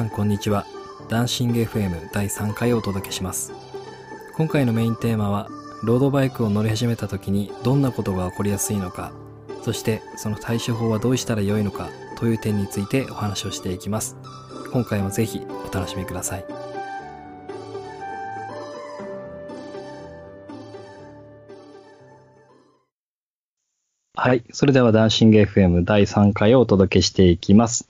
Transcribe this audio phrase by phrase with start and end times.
[0.00, 0.64] さんこんにちは
[1.10, 3.52] ダンシング FM 第3回をお届けします
[4.34, 5.50] 今回のメインテーマは
[5.82, 9.12] ロードバイクを乗り始めた時にどんなことが起こりやすいのか
[9.62, 14.16] そしてその対処法はどうしたらよいのかという点についてお話をしていきます
[14.72, 16.44] 今回もぜひお楽しみください
[24.14, 24.44] はい。
[24.50, 27.88] それではダンシング FM 第3回をお届けしていきます。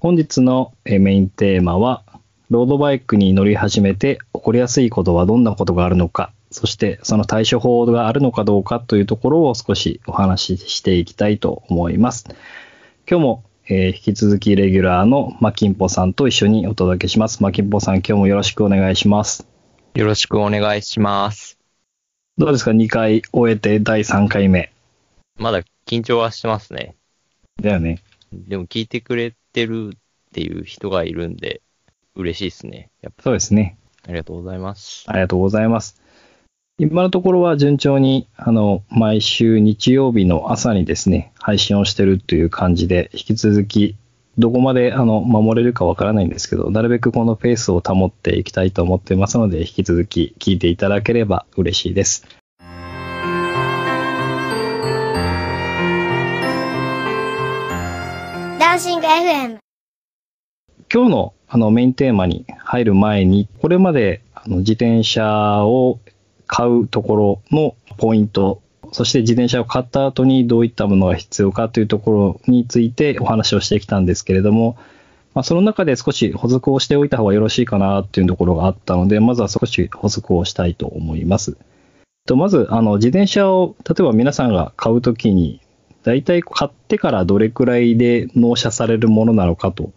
[0.00, 2.02] 本日のえーメインテーマは、
[2.48, 12.24] ロードバイクに乗り始めて起こりやすいことはどんなことがあるのか、そしてその対処法があるのかどうかというところを少しお話ししていきたいと思います。
[13.06, 17.42] 今日も、えー引き続きレギュラーのマキンポさんと一緒にお届けします。
[17.42, 19.46] マキンポさん、今日もよろしくお願いします。
[19.94, 21.58] よろしくお願いします。
[22.38, 24.72] どうですか ?2 回終えて第3回目。
[25.36, 26.94] まだ緊張はしてますね。
[27.60, 27.98] だよね。
[28.32, 29.98] でも聞いてくれてるっ
[30.32, 31.62] ていう人がいるんで、
[32.14, 32.90] 嬉しいですね。
[33.02, 33.78] やっぱそうですね。
[34.04, 35.04] ありがとうございます。
[35.06, 36.00] ありがとうございます。
[36.78, 43.96] 今のところは順調に、あの、毎週日曜日の朝にですね、配信をしてるという感じで、引き続き、
[44.38, 52.26] どこまで、あの、守れるかわからないんですけど、なるべくこのペースを保っていきたいと思ってますので、引き続き聞いていただければ嬉しいです。
[58.80, 59.58] シング FM
[60.90, 66.00] 今日のあのメインテーマに入る前に、これまであの自転車を
[66.46, 74.78] 買うところのポイント、そして自転車を買った後にどういったものが必要かというところについてお話をしてきたんですけれども、
[75.34, 81.58] まあ、その中で少し補足をしておいた方がよろしいかなっていうところがあったので、まずは少し補足をしたいと思います。
[82.34, 85.60] まず、あの自転車を例えば皆さんが買うときに、
[86.02, 89.92] 大体買ってからどれくらいで納車されるものなのかと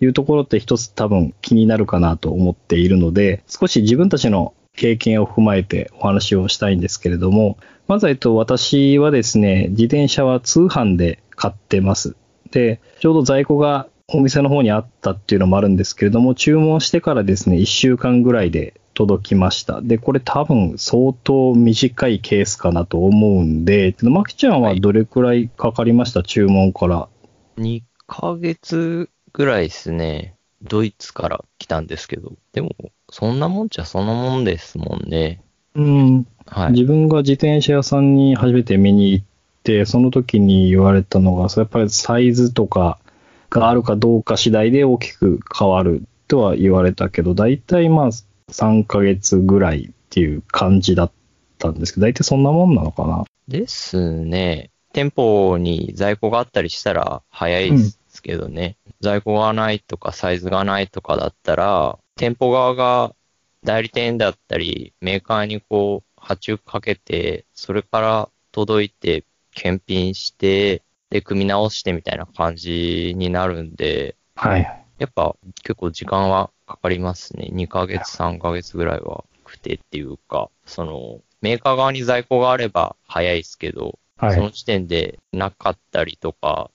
[0.00, 12.16] いうところって一つ多分気になるかなと思っているので、少し自分たちの経験を踏まえてお話をしたいんですけれども、まず、えっと、私はですね、自転車は通販で買ってます。
[12.50, 19.80] で、ちょうど在庫がお店の方にあったっていうのもあるんですけれども、注文してからですね、1週間ぐらいで届きました。
[19.80, 27.08] で、これ多分相当短いケースかなと思うんで、マキちゃんはどれくらいかかりました、注文から。
[27.58, 30.34] 2ヶ月ぐらいですね。
[30.62, 32.32] ドイツから来たんですけど。
[32.52, 32.70] でも、
[33.10, 35.42] そんなもんじゃそんなもんですもんね。
[35.74, 36.72] うん、はい。
[36.72, 39.24] 自分が自転車屋さんに初めて見に行っ
[39.64, 42.98] て、その時に言われたのが、やっぱりサイズとか
[43.50, 48.10] があるかどうか次第で大きく変わるとは言われたけど、大体まあ
[48.52, 51.12] 3ヶ月ぐらいっていう感じだっ
[51.58, 53.24] たんですけど、大体そんなもんなのかな？
[53.48, 54.70] ですね。
[54.92, 58.76] 店舗に在庫があったりしたら早いですけどね。
[59.00, 63.14] 在庫がないとかサイズがないとかだったら、店舗側が
[63.64, 69.24] 代理店だったり、メーカーにこう、発注かけて、それから届いて、
[69.54, 74.81] 検品して、で、組み直してみたいな感じになるんで、はい。
[75.02, 77.50] やっぱ結構時間はかかりますね。
[77.52, 84.34] 2ヶ月、3ヶ月ぐらいはくてっていうか、その、メーカー側に在庫があれば早いですけど、はい。
[84.36, 86.70] その時点でなかったりとか、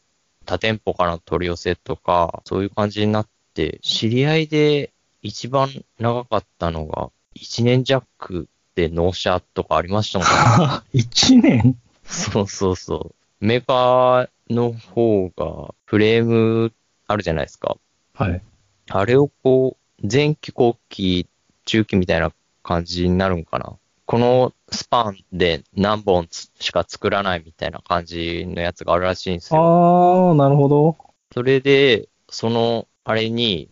[0.46, 10.82] 他店舗からの取り寄せとか、そういう感じになって、知り合いで一番長かったのが、1年弱で納車とかありましたもんね。
[11.02, 11.78] 1年？
[12.04, 13.46] そうそうそう。
[13.46, 16.74] メーカーの方がフレーム
[17.08, 17.78] あるじゃないですか。
[18.18, 18.42] はい。
[18.90, 21.28] あれをこう、前期後期、
[21.66, 22.32] 中期みたいな
[22.64, 23.78] 感じになるんかな。
[24.08, 30.32] このスパンで何本つしか作らないみたいな感じのやつがあるらしいんですあよ。
[30.32, 30.98] ー、なるほど。
[31.34, 33.70] それで、その、あれに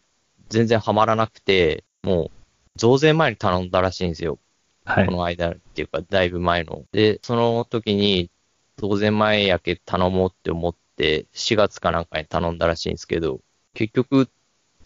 [0.50, 2.32] 全然ハマらなくて、もう、
[2.76, 4.38] 増税前に頼んだらしいんですよ。
[4.84, 5.12] はいこ。
[5.12, 6.86] の間っていうか、だいぶ前の。
[6.92, 8.30] で、その時に、
[8.78, 13.40] 増税前やけ頼もうって思って、4月かなんかに頼んだらしいんですけど、
[13.74, 14.30] 結局、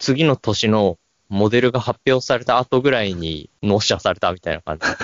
[0.00, 0.98] 次の年の
[1.28, 4.96] モデルが発表された後ぐらいに納車されたみたいな感じで。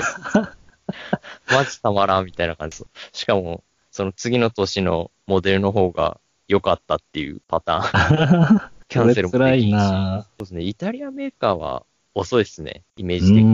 [1.53, 3.21] マジたまらんみたいな感じです。
[3.21, 8.61] しかも、その次の年のモデルの方が良かったっていうパターン。
[8.89, 10.63] キャンセルもできんしなそうですね。
[10.63, 11.85] イタリアメーカーは
[12.15, 12.83] 遅いですね。
[12.97, 13.45] イメーうジ的に。
[13.45, 13.47] ー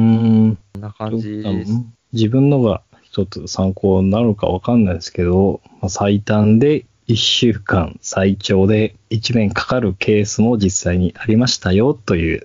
[0.52, 0.56] ん。
[0.74, 1.72] こんな感じです。
[2.12, 12.42] 自分のが一つ参考になるかわかんないですけど、まあ、最短で1週間、最長で1年かかるケースも実際にありましたよという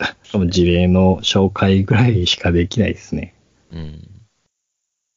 [0.49, 3.33] 事例の紹介ぐらいしかできないですね。
[3.71, 4.07] うん。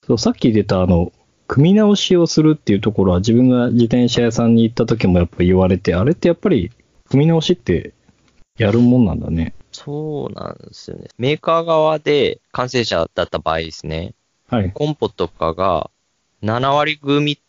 [0.07, 1.13] そうさっき出たあの、
[1.47, 6.71] 組み直しをするっていうところは自分が自転車屋さんに行った時もやっぱ言われて、あれってやっぱり
[7.09, 7.93] 組み直しって
[8.57, 9.55] やるもんなんだね。
[9.73, 11.09] そうなんですよね。
[11.19, 14.15] メーカー側で完成者だった場合ですね、
[14.49, 14.71] はい。
[14.73, 15.91] コンポとかが
[16.43, 17.41] 7割組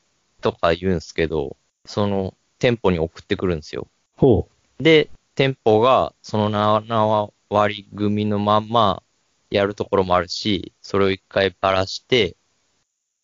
[0.42, 3.88] とか言うんですけど、その店舗に送ってくるんですよ。
[4.16, 4.48] ほ
[4.80, 9.04] で、店舗がその7割組のまんま
[9.50, 12.36] やるところもあるし、それを一回ばらして、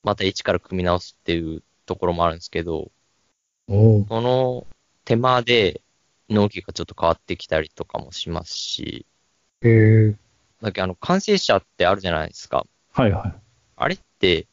[0.03, 2.91] また一から組み直すっていうところもあるんですけど、
[4.07, 4.67] その
[5.05, 5.81] 手間で
[6.29, 9.05] 納期がちょっと変わってきたりとかもしますし、
[9.61, 10.15] へえ。
[10.61, 12.65] だけどあの、完成車ってあるじゃないですか。
[12.91, 13.33] はいはい。
[13.75, 14.47] あれって、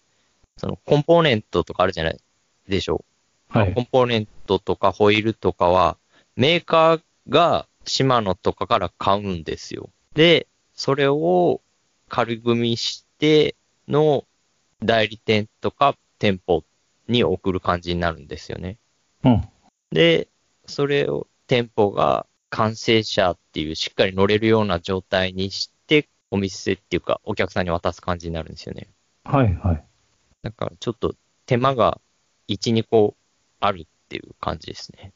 [0.57, 2.21] そのコンポーネントとかあるじゃない
[2.69, 3.14] でしょう。
[3.55, 3.83] はいコ。
[3.83, 5.97] ンポーネントとかホイールとかは、
[6.35, 9.91] メーカーがシマノとかから買うんですよ。
[10.15, 11.61] で、それを
[12.09, 13.55] 仮組みして
[13.87, 14.25] の
[14.83, 16.65] 代理店とか店舗
[17.07, 18.77] に送る感じになるんですよね。
[19.23, 19.49] うん。
[19.93, 20.27] で、
[20.67, 28.89] それを店舗が完成車っていうしっかり乗れるような状態にして、お店っていうかお客さんに渡す感じになるんですよね。
[29.23, 29.85] はいはい。
[30.43, 31.15] だからちょっと
[31.47, 32.01] 手間が
[32.49, 33.15] 1、2個
[33.65, 35.13] あるっていう感じですね。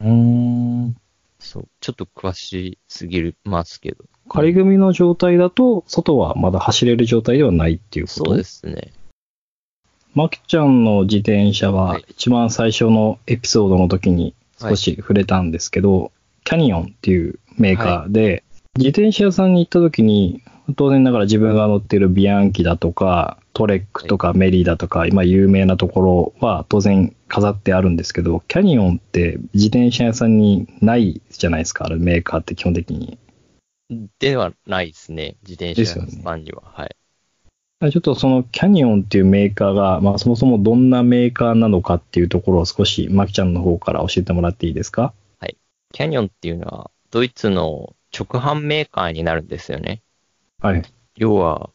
[0.00, 0.96] うーん。
[1.38, 1.68] そう。
[1.80, 4.04] ちょっと詳しすぎるますけど。
[4.28, 8.24] 仮組みの状態だと、外はまだ走れる状態ではないっていうこと？
[8.24, 8.92] そうですね。
[10.14, 16.12] マキちゃんの自転車ははい一番最初のエピソードの時に少し触れたんですけど、
[16.44, 18.42] キャニオンっていうメーカーで、
[18.78, 20.42] 自転車屋さんに行った時に、
[20.76, 33.18] 当然ながら自分が乗っているビアンキだとか、トレックとかメリーだとか、今有名なところは当然飾ってあるんですけど、キャニオンって自転車屋さんにないじゃないですか、あれメーカーって基本的に。
[34.18, 35.36] ではないですね。
[35.42, 36.62] 自転車屋さんには。
[36.64, 37.92] はい。
[37.92, 45.12] ちょっとそのキャニオンっていうメーカーが、まあそもそもどんなメーカーなのかっていうところを少しマキちゃんの方から教えてもらっていいですか？
[45.92, 50.02] キャニオンっていうのは、ドイツの直販メーカーになるんですよね。
[50.60, 50.82] はい。
[51.16, 51.70] 要は、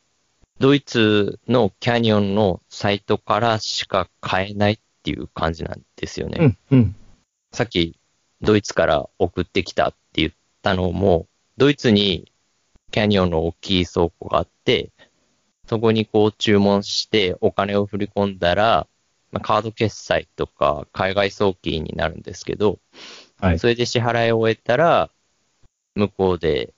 [0.60, 6.58] ドイツのキャニオンのサイトからしか買えないっていう感じなんですよね。
[6.72, 6.96] うん、うん。
[7.52, 7.98] さっき
[8.42, 10.32] ドイツから送ってきたって言っ
[10.62, 12.32] たのも、ドイツに
[12.92, 14.92] キャニオンの大きい倉庫があって、
[15.68, 18.88] そこにこう注文してお金を振り込んだら、
[19.32, 22.80] まあ、カード決済とか海外送金になるんですけど、
[23.40, 23.60] はい。
[23.60, 25.10] それで支払いを終えたら、
[25.98, 26.74] 向こうで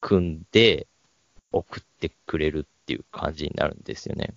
[0.00, 0.86] 組んで
[1.52, 4.34] 送ってくれるっていう感じになるんですよね。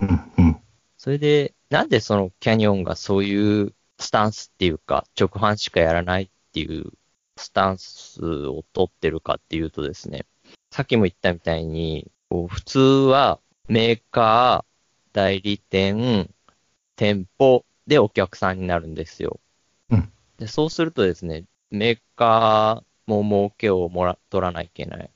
[0.00, 0.60] うん、うん。
[0.96, 6.92] それで、なんでそのキャニオンがそういうスタンスっていうか、直販しかやらないっていう
[7.36, 10.24] スタンスを取ってるかっていうとですね、
[10.70, 13.38] さっきも言ったみたいに、こう普通は
[13.68, 14.72] メーカー、
[15.12, 16.30] 代理店、
[16.96, 19.38] 店舗でお客さんになるんですよ。
[19.90, 25.10] うんでそうするとですね、メーカーも儲けをもら取らないといけない。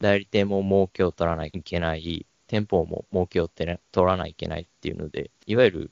[0.00, 2.26] 代理店も儲けを取らないといけない。
[2.46, 5.90] 店舗も儲けを取らないといけないっていうので、いわゆる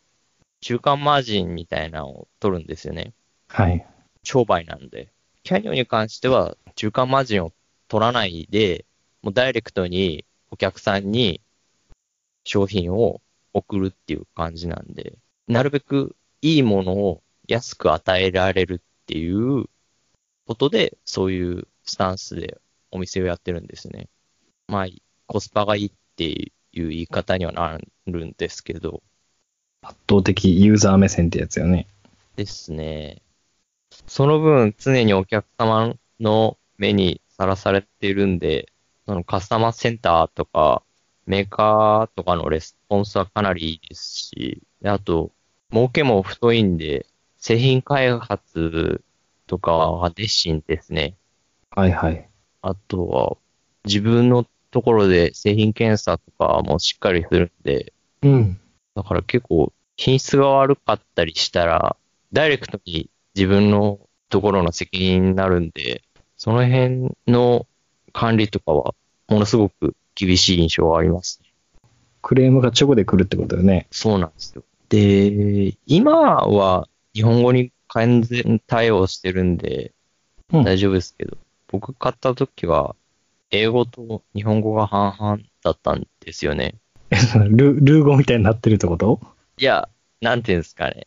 [0.60, 3.12] 中間マージンみたいなのを取るんですよね。
[3.48, 3.86] はい。
[4.24, 5.08] 商売なんで。
[5.44, 7.52] キャニオンに関しては中間マージンを
[7.86, 8.84] 取らないで、
[9.22, 11.40] もうダイレクトにお客さんに
[12.44, 13.20] 商品を
[13.54, 19.66] 送るっていう感じなんで、なるべくいいものを安く与えられるっていう
[20.48, 22.58] ことで、そういうスタンスで
[22.90, 24.08] お店をやってるんですね。
[24.66, 24.86] まあ、
[25.26, 26.50] コスパがいいってい
[26.80, 29.02] う言い方にはなるんですけど、
[29.82, 31.86] 圧倒的ユーザー目線ってやつよね。
[32.36, 33.20] ですね。
[34.06, 38.72] その分、常にお客様の目にさらされているんで、
[39.04, 40.82] そのカスタマーセンターとか、
[41.26, 45.30] メーカーとかのレスポンスはかなりいいですし、であと、
[45.70, 47.04] 儲けも太いんで、
[47.36, 49.02] 製品開発
[49.48, 51.16] とかは熱心ですね。
[51.70, 52.28] はいはい。
[52.62, 53.36] あとは、
[53.84, 58.60] 自分のところで製品検査とかもしっかりするんで、うん。
[58.94, 61.96] だから結構品質が悪かったりしたら、
[62.32, 66.02] ダイレクトに自分のところの責任になるんで、
[66.36, 67.66] その辺の
[68.12, 68.94] 管理とかは
[69.28, 71.40] ものすごく厳しい印象はあります。
[72.20, 73.86] クレームが直で来るってことよね。
[73.90, 74.62] そうなんですよ。
[74.88, 79.92] で、今は日本語に完全対応してるんで
[80.52, 81.36] うん大丈夫ですけど、
[81.68, 82.96] 僕買った時は
[83.50, 86.74] 英語と日本語が半々だったんですよね。
[87.34, 89.20] ルルー語みたいになってるってこと？
[89.58, 89.88] いや、
[90.20, 91.06] なんていうんですかね。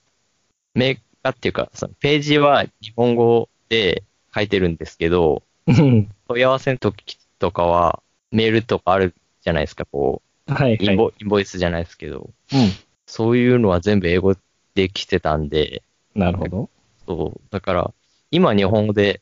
[0.73, 6.09] メーカーっていうか、そのページは日本語で書いてるんですけど、うん。
[6.27, 10.95] 問い合わせの時とかはメールとかあるじゃないですか、こはい、う、イはい。
[10.95, 12.69] ンボ,、インボイスじゃないですけど、うん。
[13.05, 14.35] そういうのは全部英語
[14.75, 15.83] で来てたんで、
[16.15, 16.69] なるほど。
[17.05, 17.93] そう、だから、
[18.31, 19.21] 今日本語で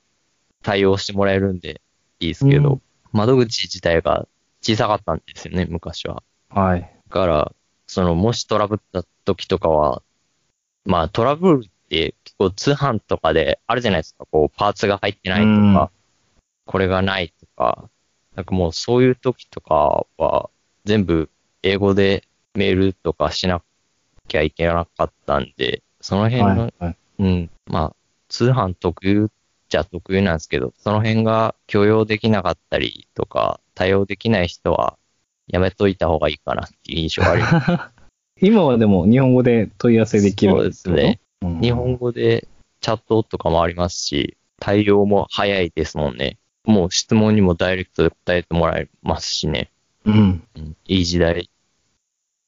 [0.63, 1.81] 対応してもらえるんで
[2.19, 2.81] いいですけど、うん
[3.11, 4.27] 窓口自体が
[4.61, 6.21] 小さかったんですよね、昔は。
[6.49, 6.81] はい。
[6.81, 7.51] だから、
[7.87, 10.03] その、もしトラブった時とかは、
[10.85, 15.99] まあトラブルって結構通販とかであるじゃないですか、こう、パーツが入ってないとか、うん
[16.69, 17.89] これがないとか、
[18.35, 20.51] なんかもうそういう時とかは、
[20.85, 21.31] 全部
[21.63, 23.63] 英語でメールとかしな
[24.27, 26.73] きゃいけなかったんで、その辺の、はい。
[26.79, 26.97] はい。
[27.19, 27.95] うん、まあ、
[28.29, 29.29] 通販特有
[29.69, 34.97] じゃ特有なんですけど、その辺が許容できなかったりとか、対応できない人は、
[35.47, 37.71] やめといた方がいいかなっていう印象があります。
[38.41, 41.19] 今はでも日本語で問い合わせできるそうですね。
[41.41, 42.47] うん日本語で
[42.81, 46.37] チャットとかもありますし、対応も早いですもんね。
[46.65, 49.69] もう質問にもダイレクトで答えてもらえますしね。
[50.05, 50.43] うん。
[50.55, 51.49] うん、いい時代。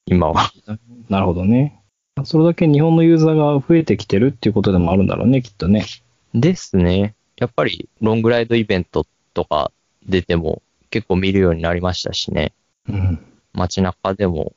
[0.06, 0.52] 今は。
[1.10, 1.81] なるほどね。
[2.26, 5.86] それだけ日本のユーザーが増えてきてるっていうことでもあるんだろうね、きっとね。
[6.34, 7.16] ですね。
[7.38, 9.72] やっぱりロングライドイベントとか
[10.08, 12.54] 出ても結構見るようになりましたしね。
[12.88, 13.20] うん。
[13.54, 14.54] 街中でも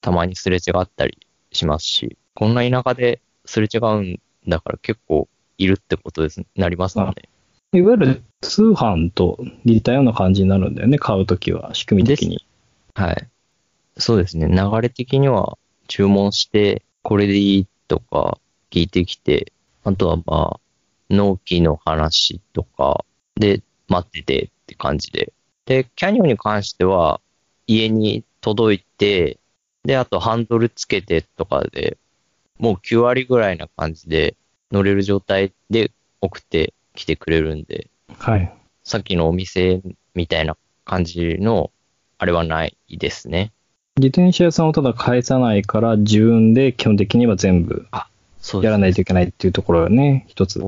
[0.00, 1.18] たまにすれ違ったり
[1.52, 7.14] しますし、こんな田舎ですれ違うんだから結構いるってことです、なりますもんね。
[7.72, 12.44] いわゆる通販と似たような感じになるんだよね、買うときは、仕組み的に。
[12.94, 13.28] はい。
[13.96, 14.48] そうですね。
[14.48, 15.58] 流れ的には
[15.88, 18.38] 注文して、これでいいとか
[18.70, 19.52] 聞いてきて、
[19.84, 20.60] あとはまあ、
[21.10, 23.04] 納期の話とか
[23.36, 25.32] で待っててって感じで。
[25.66, 27.20] で、キャニオンに関しては
[27.66, 29.38] 家に届いて、
[29.84, 31.98] で、あとハンドルつけてとかで、
[32.58, 34.34] もう9割ぐらいな感じで
[34.72, 35.90] 乗れる状態で
[36.22, 38.50] 送ってきてくれるんで、はい。
[38.82, 39.82] さっきのお店
[40.14, 40.56] みたいな
[40.86, 41.70] 感じの
[42.16, 43.52] あれはないですね。
[43.96, 47.86] 自転車屋さんをただ返さないから、自分で基本的には全部
[48.40, 50.60] そうやらないといけないっていうところよね、一つ。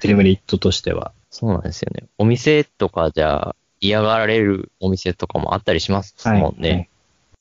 [0.00, 1.12] デメリットとしては。
[1.30, 2.04] そうなんですよね。
[2.18, 6.70] お店とかじゃ嫌がられるお店とかもあったりしますもんね。
[6.70, 6.88] はい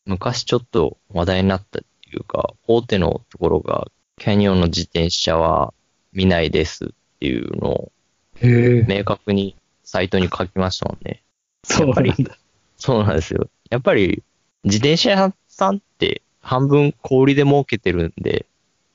[0.05, 3.87] 昔ちょっと話題になったっていうか、大手のところが、
[4.17, 5.73] キャニオンの自転車は
[6.11, 6.87] 見ないですっ
[7.19, 7.91] ていうのを。
[8.41, 11.23] 明確にサイトに書きましたもんね。
[11.63, 12.37] そうなんだ。
[12.77, 13.47] そうなんですよ。
[13.69, 14.23] やっぱり
[14.63, 18.45] 自転車屋さんって半分小売りで儲けてるんで、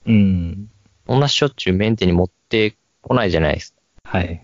[0.06, 0.70] うん。
[1.06, 3.72] そんなしょっちゅうメンテに持ってこないじゃないです
[4.02, 4.18] か。
[4.18, 4.42] はい。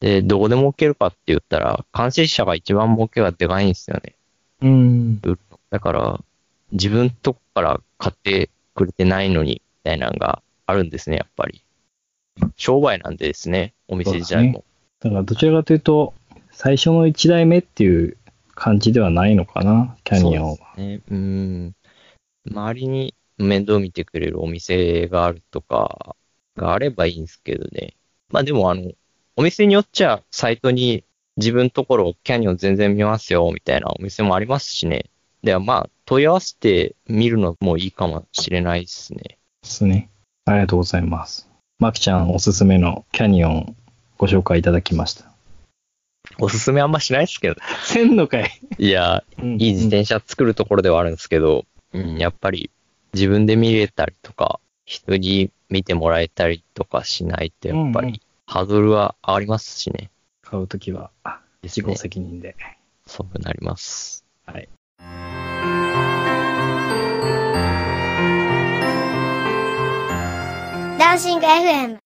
[0.00, 4.14] で、どこで儲けるかって言ったら、監視者が一番儲けがでかいんですよね。
[4.62, 5.20] うん。
[5.70, 6.20] だから、
[6.72, 11.62] 自分とこから買ってくれてないのに、みたいなのがあるんですね、やっぱり。
[12.56, 14.64] 商売なんでですね、お店自体も。
[15.00, 16.14] だからどちらかというと、
[16.52, 18.16] 最初の1台目っていう
[18.58, 20.56] 感じではないのかな、キャニオンは。
[20.56, 21.00] そうね。
[21.08, 21.74] うん。
[22.50, 26.16] 周りに面倒見てくれるお店があるとか
[26.56, 27.94] があればいいんですけどね。
[28.30, 28.90] まあでもあの、
[29.36, 31.04] お店によっちゃサイトに
[31.36, 35.04] 自分のところキャニオン全然見ますよ、みたいなお店もありますしね。
[35.44, 39.38] ではまあ、問い合わせて見るのもいいかもしれないですね。
[39.62, 40.10] ですね。
[40.46, 41.48] ありがとうございます。
[41.78, 43.76] マキちゃんおすすめのキャニオン
[44.16, 45.37] ご紹介いただきました。
[46.40, 47.56] おすすめあんましないですけど。
[47.84, 48.60] せんのかい。
[48.78, 52.70] いや、いいいい自転車作るところではあるんですけど、うん、やっぱり
[53.12, 60.10] 自分で見れたりとか、人に見てもらえたりとかしないと、やっぱりハードルは上がりますしね。
[60.42, 61.10] 買うときは
[61.62, 62.54] 自己責任で。
[63.06, 64.24] そうなります。
[64.46, 64.68] はい。
[70.98, 71.98] ダンシング FM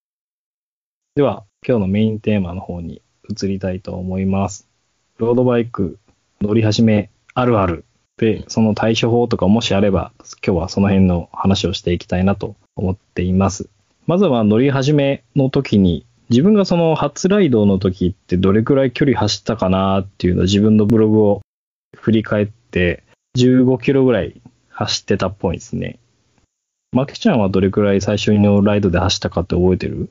[1.17, 4.69] では、今日のメインテーマの方に移りたいと思います。
[5.19, 5.99] ロードバイク
[6.41, 7.85] 乗り始めあるある
[8.17, 10.12] で、その対処法とかもしあれば、
[10.47, 13.69] 今日はその辺の話をしていきたいなと思っています。
[14.07, 21.43] まずは乗り始めの時に、自分がその初ライドの時ってどれくらい距離走ったかなっていうのを自分のブログを
[21.97, 23.02] 振り返って、
[23.37, 25.99] 15キロぐらい走ってたっぽいですね。
[26.93, 30.11] マキちゃんはどれくらい最初のライドで走ったかって覚えてる？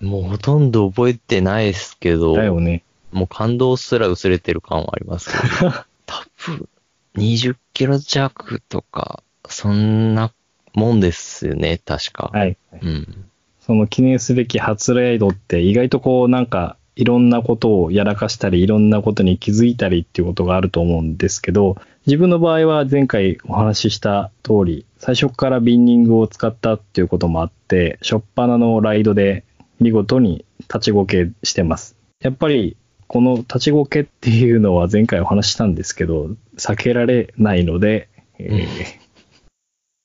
[0.00, 2.82] もうほとんど覚えてないですけど、だよね。
[3.12, 5.72] もう感動すら薄れてる感はありますけど、
[6.06, 6.68] 多分
[7.16, 10.32] 20キロ弱とか、そんな
[10.74, 12.30] もんですよね、確か。
[12.32, 12.56] はい。
[12.82, 13.24] うん。
[13.60, 21.76] その記念すべき初ライドって意外とこうなんかいろんなことをやらかしたりいろんなことに気づいたりっていうことがあると思うんですけど
[22.06, 29.44] 自分の場合は前回お話しした通り最初からビンニングを使ったっていうこともあって初っ端のライドで
[29.80, 39.06] 見事に立ちこけしてますやっぱりこの立ちこけっていうのは前回お話ししたんですけど避けられないので、えー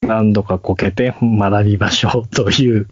[0.01, 2.87] 何度かこけて学びましょうという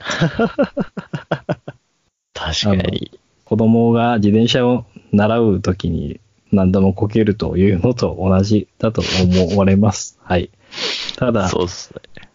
[2.34, 3.20] 確かに。
[3.46, 6.20] 子供が自転車を習うときに
[6.52, 9.02] 何度もこけるというのと同じだと
[9.50, 10.20] 思われます。
[10.22, 10.52] はい。
[11.18, 12.29] ただ、そうっすね。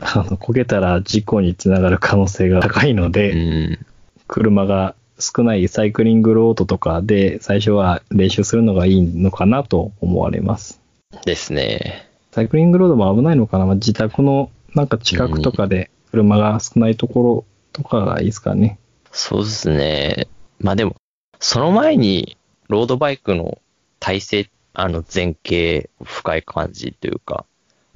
[0.00, 3.86] あの、こけたら事故につながる可能性が高いのうで、ん。
[4.26, 10.80] 車が少ないサイクリングロードとかで最初は練習するのがいいのかなと思われます。
[11.24, 12.08] ですね。
[12.32, 18.78] サイクリングロードも危ないのかな、まあ、自宅のなんか近くとかで車が少ないところとかがいいですかね。
[19.12, 20.28] そうですね。
[20.60, 20.94] まあでも、
[21.40, 22.36] その前に、
[22.68, 23.58] ロードバイクの
[23.98, 27.44] 体勢、あの前傾深い感じというか、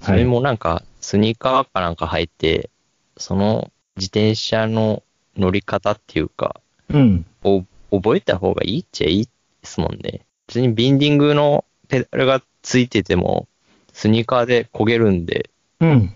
[0.04, 2.70] それもなんか、スニーカーかなんか履いて、
[3.16, 5.02] その自転車の
[5.37, 7.26] 乗り方っていうか、うん。
[7.42, 9.30] を覚えた方がいいっちゃいいで
[9.62, 10.20] すもんね。
[10.46, 13.49] 別にビンディングのペダルがついてても、
[13.92, 16.14] スニーカーで焦げるんで、うん。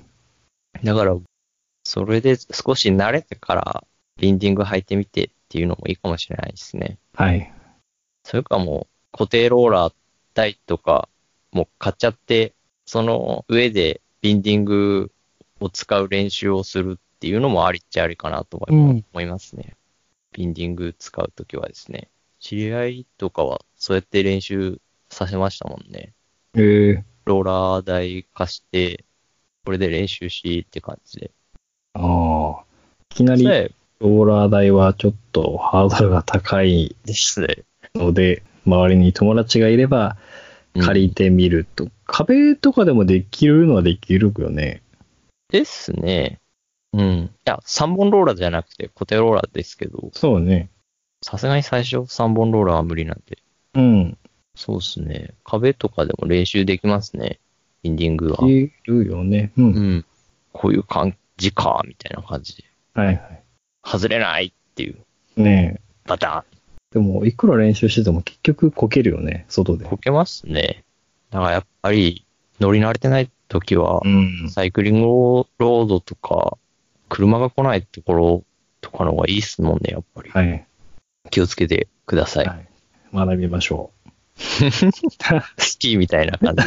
[0.85, 1.17] だから、
[1.85, 3.85] それで少し慣れてから、
[4.19, 6.99] ビンディング履いてみてっていうのもいいかもしれないですね。
[7.15, 7.53] はい。
[8.25, 9.95] それかもう、固定ローラー
[10.35, 11.09] 台とか、
[11.53, 12.53] もう買っちゃって、
[12.89, 15.13] その上でビンディング
[15.61, 19.75] を使う練習をするっていうのもありっちゃありかなとうん思いますね。
[20.33, 22.09] ビンディング使うときはですね。
[22.41, 24.81] 知り合いとかはそうやって練習
[25.11, 26.15] させましたもんね。
[26.55, 29.05] えー、ローラー台貸して、
[29.67, 31.31] これで練習しって感じで。
[31.93, 32.65] ああ。
[33.11, 37.65] いきなりローラー台はちょっとハードルが高いですね。
[37.95, 44.83] ので、周りに友達がいればうん借りてみると、壁とかでもできるのはできるよね。
[45.51, 46.41] ですね。
[46.93, 47.03] うん。
[47.03, 50.71] いや、3本ローラーじゃなくて固定ローラーですけど、そうね。
[51.23, 53.39] さすがに最初3本ローラーは無理なんで。
[53.75, 54.19] うん。
[54.55, 55.35] そうですね。
[55.45, 57.41] 壁とかでも練習できますね。
[57.83, 58.49] ビンディングは。
[58.49, 59.53] いるよね。
[59.57, 59.63] う。
[59.63, 60.05] うんん。
[60.53, 62.65] こういう感じか、みたいな感じで。
[62.95, 63.39] はいは
[63.85, 64.97] 外れないっていう。
[65.37, 65.43] い。
[65.43, 65.81] ねえ。
[66.07, 66.45] バタ
[66.91, 69.89] でも、いくら練習してても結局こけるよね、外でン。。
[69.89, 70.85] こけますね。
[71.31, 72.25] だからやっぱり
[72.61, 74.51] 乗り慣れてない時はう、ん。
[74.51, 76.57] サイクリングロードとか、
[77.09, 78.45] 車が来ないところ
[78.81, 80.31] とかの方がいいっすもんね、やっぱり。
[80.31, 80.67] はい。
[81.31, 82.47] 気をつけてください。
[82.47, 82.69] はい。
[83.15, 83.91] 学びましょ
[84.39, 86.63] スキーみたいな感じ。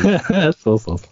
[0.50, 0.54] う。
[0.54, 1.08] そうそうそ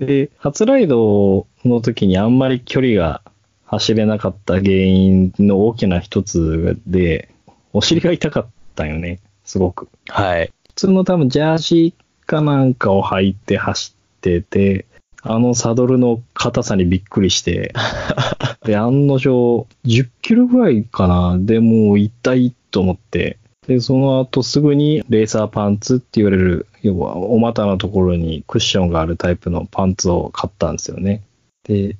[0.00, 0.04] う。
[0.04, 3.22] で、初ライドの時にあんまり距離が
[3.64, 7.30] 走れなかった原因の大きな一つで、
[7.76, 9.88] お尻が痛かったよね、すごく。
[10.08, 10.50] はい。
[10.68, 14.86] 普通の多分ジャージかなんかを履いて走ってて、
[15.20, 17.74] あのサドルの硬さにびっくりして、
[18.64, 23.36] で、案の定、10キロぐらいかな、でもう痛いと思って、
[23.66, 31.22] で、その後すぐにレーサーパンツって言われる、要はお股のところにクッションがあるタイプのパンツを買ったんですよね。
[31.64, 31.96] で、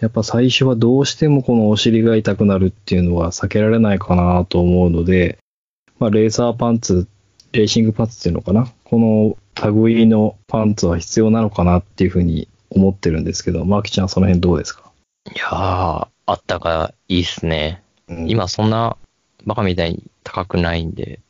[0.00, 5.38] やっぱ最初はどうしてもこのお尻が痛くなるっていうのは避けられないかなと思うので、
[5.98, 7.06] まあ、レーサーパンツ
[7.52, 9.36] レーシングパンツっていうのかなこの
[9.68, 14.90] 類のパンツは必要なのかなっていうふうに思ってるんですけど、マーキちゃんその辺どうですか、
[15.26, 17.82] いやー、あったがいいっすね。
[18.08, 18.96] うん、今そんな
[19.44, 21.20] バカみたいに高くないんで、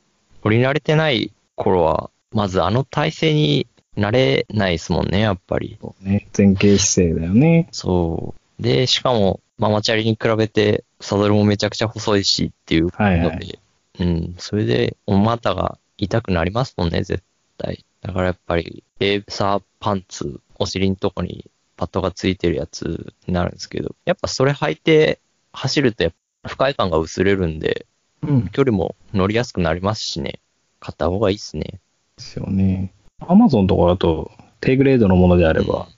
[0.45, 5.79] 乗り慣れてない頃は、まずあの体勢になれないですもんね、やっぱり。
[5.81, 7.69] そうね、前傾姿勢だよね。
[7.73, 8.40] そう。
[8.61, 13.59] で、しかも、ママチャリに比べて、サドルもめちゃくちゃ細いしっていうので、はいはい
[14.01, 17.23] うん、それで、お股が痛くなりますもんね、絶
[17.59, 17.85] 対。
[18.03, 25.21] だからやっぱり、レーサーパンツ、お尻のとこにパッドがついてるやつになるんですけど、やっぱそれ履いて
[25.53, 27.87] 走るとやっぱ不快感が薄れるんで、
[28.23, 28.45] うん。
[28.45, 30.41] で距離も乗りやすくなりますしね。
[30.79, 31.81] 買った方がいいっすね。
[32.19, 32.93] すよね。
[33.27, 35.89] アマゾンとかだと低グレードのものであれば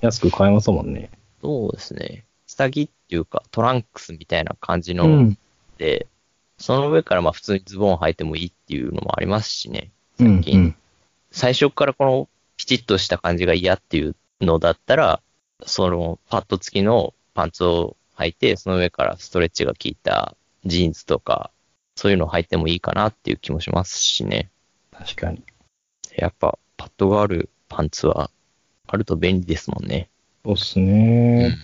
[0.00, 1.10] 安く買えますもんね。
[1.42, 2.24] そうですね。
[2.46, 5.38] 下着っていうかトランクスみたいな感じうのん。
[5.78, 6.06] で、
[6.58, 9.90] その上からまあ普通にズボン履いてもいいっていうのもありますしね。
[10.20, 10.34] うん。
[10.36, 10.74] 最近
[11.32, 15.20] 最初からこのピチッとした感じが嫌っていうのだったら、
[15.64, 21.50] そのパッド付きのパンツを履いて、その上からストレッチが効いたジーンズとか、
[21.96, 24.50] そういうのを履いてもいいかなっていう気もしますしね。
[24.92, 25.42] 確かに。
[26.16, 28.30] やっぱパッドがあるパンツは
[28.86, 30.10] あると便利ですもんね。
[30.44, 31.56] そうっすね。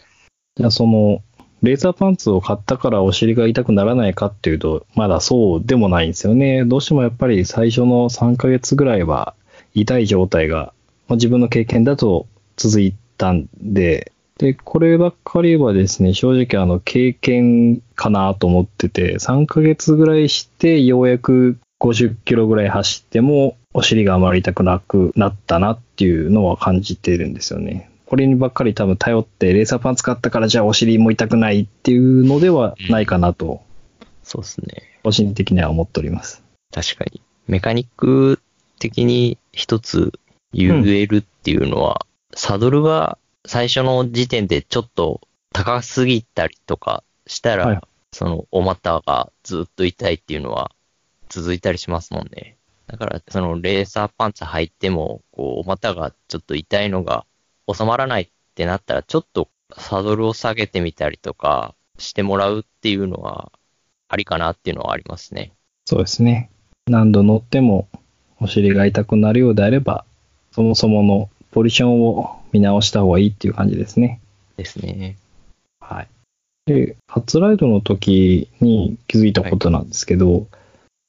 [0.56, 1.22] じゃあその、
[1.62, 6.64] レーザーパンツを買ったからお尻が痛くならないかっていうと、まだそうでもないんですよね。
[6.64, 9.34] どうしてもやっぱり最初の3ヶ月ぐらいは
[9.74, 10.72] 痛い状態が、
[11.08, 27.90] まあ自分の経験だと続いたんで、で、こればっかりはですね、正直あの経験かなと思ってて、3ヶ月ぐらいしてようやく50キロぐらい走ってもお尻があまり痛くなくなったなっていうのは感じてるんですよね。
[28.08, 33.62] これにばっかり多分頼って、レーサーパン使ったからじゃあお尻も痛くないっていうのではないかなと。
[34.22, 34.82] そうですね。
[35.02, 36.42] 個人的には思っております。
[36.72, 37.20] 確かに。
[37.46, 38.40] メカニック
[38.78, 40.12] 的に一つ
[40.54, 45.20] 言えるっていうのは、サドルが最初の時点でちょっと
[45.52, 47.80] 高すぎたりとかしたら、はい
[48.12, 50.72] そのお股がずっと痛いっていうのは
[51.28, 52.56] 続いたりしますもんね。
[52.86, 57.26] だから、そのレーサーパンツ履いても、こう、お股がちょっと痛いのが
[57.72, 63.52] 収まらないってなったら、ちょっとサドルを下げてみたりとかしてもらうっていうのは
[64.08, 65.52] ありかなっていうのはありますね。
[65.84, 66.50] そうですね。
[66.86, 67.88] 何度乗っても
[68.40, 70.04] お尻が痛くなるようであれば、
[70.52, 74.20] そもそものポジションを見直した方がいいっていう感じですね。
[74.56, 75.16] ですね。
[75.80, 76.08] はい。
[76.66, 80.46] で、初ライドの時に気づいたことなんですけど、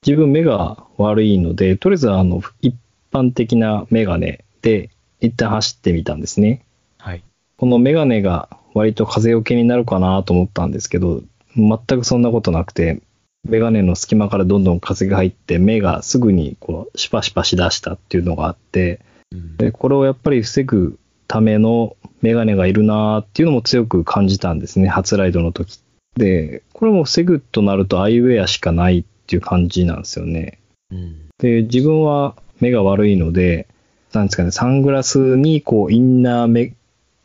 [0.06, 2.76] 自分目が悪いので、とりあえずあの、一
[3.12, 4.90] 般的なメガネで
[5.22, 6.64] 一旦走ってみたんですね。
[6.98, 7.24] はい。
[7.58, 11.22] このメガネが割と風よけになるかなと思ったんですけど、
[11.56, 13.02] 全くそんなことなくて、
[13.48, 19.00] メガネの隙間からどんどん風が入って、目がすぐにこうシュパシュパしだしたっていうのがあって、
[19.32, 25.80] うんでこれをやっぱり防ぐためのメガネがいるなーっていうのも強く感じたんですね、初ライドの時。
[26.16, 30.60] で、これも防ぐとなるとアイウェアしかないっていう感じなんですよね。
[30.92, 31.30] うん。
[31.38, 33.68] で、自分は目が悪いので、
[34.14, 36.74] なんですかね、サングラスにこうインナーメ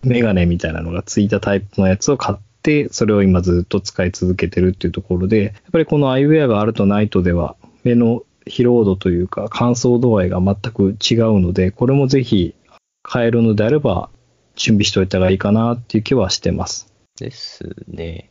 [0.02, 12.54] メガネみたいなのがついたタイプのやつを買って、それを今ずっと使い続けてるっていうところで、やっぱりこのアイウェアがあるとないとでは、目の疲労度というか乾燥度合いが全く違うので、これもぜひ
[13.10, 14.10] 変えるのであれば、
[14.56, 16.92] 準備しておいた方がいいかなっていう気はしてます。
[17.18, 18.30] ですね。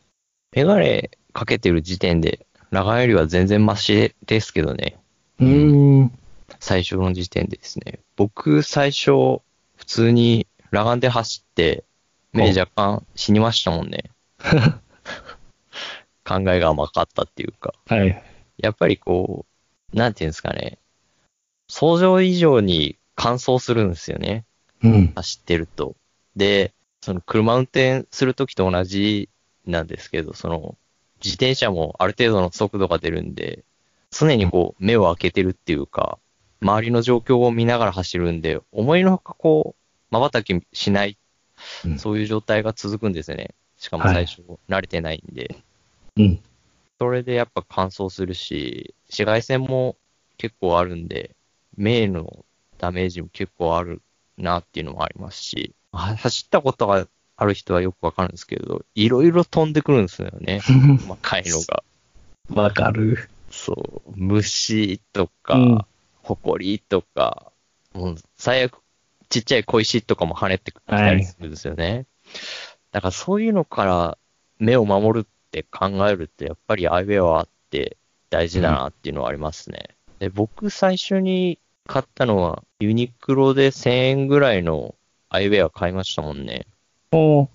[0.54, 4.96] メガネかけてる時点で、裸眼よりは全然マシですけどね。
[5.40, 6.12] うーん。
[6.60, 8.00] 最初の時点でですね。
[8.16, 9.40] 僕、最初、
[9.76, 11.84] 普通に裸眼で走って、
[12.32, 14.10] 目若干死にましたもんね。
[16.24, 17.74] 考えが甘かったっていうか。
[17.86, 18.22] はい。
[18.58, 19.46] やっぱりこ
[19.92, 20.78] う、なんていうんですかね。
[21.68, 24.44] 想像以上に乾燥するんですよね。
[24.82, 25.12] うん。
[25.14, 25.96] 走ってると。
[26.36, 29.28] で、その車運転するときと同じ
[29.66, 30.76] なんですけど、その
[31.22, 33.64] 自転車もある程度の速度が出るんで、
[34.10, 36.18] 常にこう目を開けてるっていうか、
[36.64, 39.76] 周りの状況を見ながら走るんで、思いのほかこ
[40.10, 41.18] う、瞬きしない、
[41.84, 43.54] うんそういう状態が続くんですよね。
[43.76, 45.56] しかもはい最初慣れてないんで。
[46.16, 46.40] うん。
[46.98, 49.96] それでやっぱ乾燥するし、紫外線も
[50.38, 51.36] 結構あるんで、
[51.76, 52.44] 目への
[52.78, 54.00] ダメージも結構ある
[54.38, 60.60] なっていうのもありますし、は走ったことがある人はよくわかるんですけど、いろいろ飛んでくるんですよね。
[61.00, 61.84] 細かいのが。
[62.50, 63.28] わかる。
[63.50, 65.86] そう、虫とか、うん
[66.24, 67.52] ホコリとか、
[67.92, 68.78] もう最悪
[69.28, 72.06] ちっちゃい小石とかも跳ねてきたりするんですよね。
[72.90, 74.18] だからそういうのから
[74.58, 77.96] 目を守るって考えると、やっぱりアイウェアはあって
[78.30, 79.90] 大事だなっていうのはありますね。
[80.18, 84.94] で僕最初に買ったのはユニクロで1000円ぐらいの
[85.28, 86.66] アイウェア買いましたもんね。
[87.12, 87.48] おー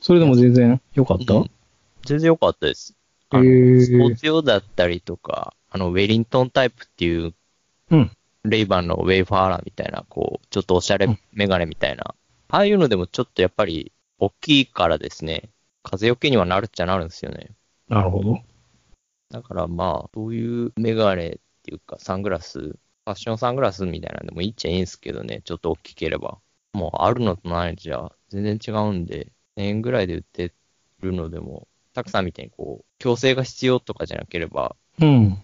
[0.00, 1.50] それでも全然良かった、うん
[2.04, 2.94] 全然良かったです。
[3.30, 7.34] あスポーツ用だったりとか、あの、ウェリントンタイプっていう、
[7.90, 8.10] うん
[8.46, 12.14] レイバンのウェイファーラーみたいな、こう、ちょっとおしゃれうんメガネみたいな、
[12.48, 15.50] ああいうのでもちょっとやっぱり大きいからですね、
[15.82, 17.50] 風よけにはなるっちゃなるんですよね。
[17.88, 18.38] なるほど。
[19.30, 21.30] だからまあ、そういうメガネっ
[21.62, 26.38] ていうか、サングラス、ファッションサングラスみたいなのでもいいっちゃいいんですけどね、ちょっと大きければ。
[26.72, 30.52] もうあるのとないのじゃ全然違うんで、1000円ぐらいで売って
[31.00, 35.42] るのでも、たくさんみたいにこう、強制が必要とかじゃなければ、うん。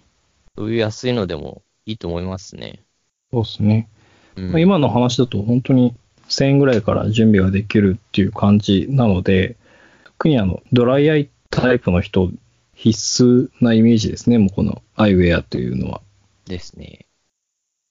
[0.57, 2.85] そういう安いのでもいいと思いますね。
[3.33, 3.89] そうですね。
[4.37, 5.95] うんまあ今の話だと本当に
[6.29, 9.57] 1000円ぐらいから準備ができるっていう感じなので、
[10.05, 12.31] 特にあの、ドライアイタイプの人、
[12.75, 16.01] 必須なイメージですね、もうこのアイウェアというのは。
[16.47, 17.07] ですね。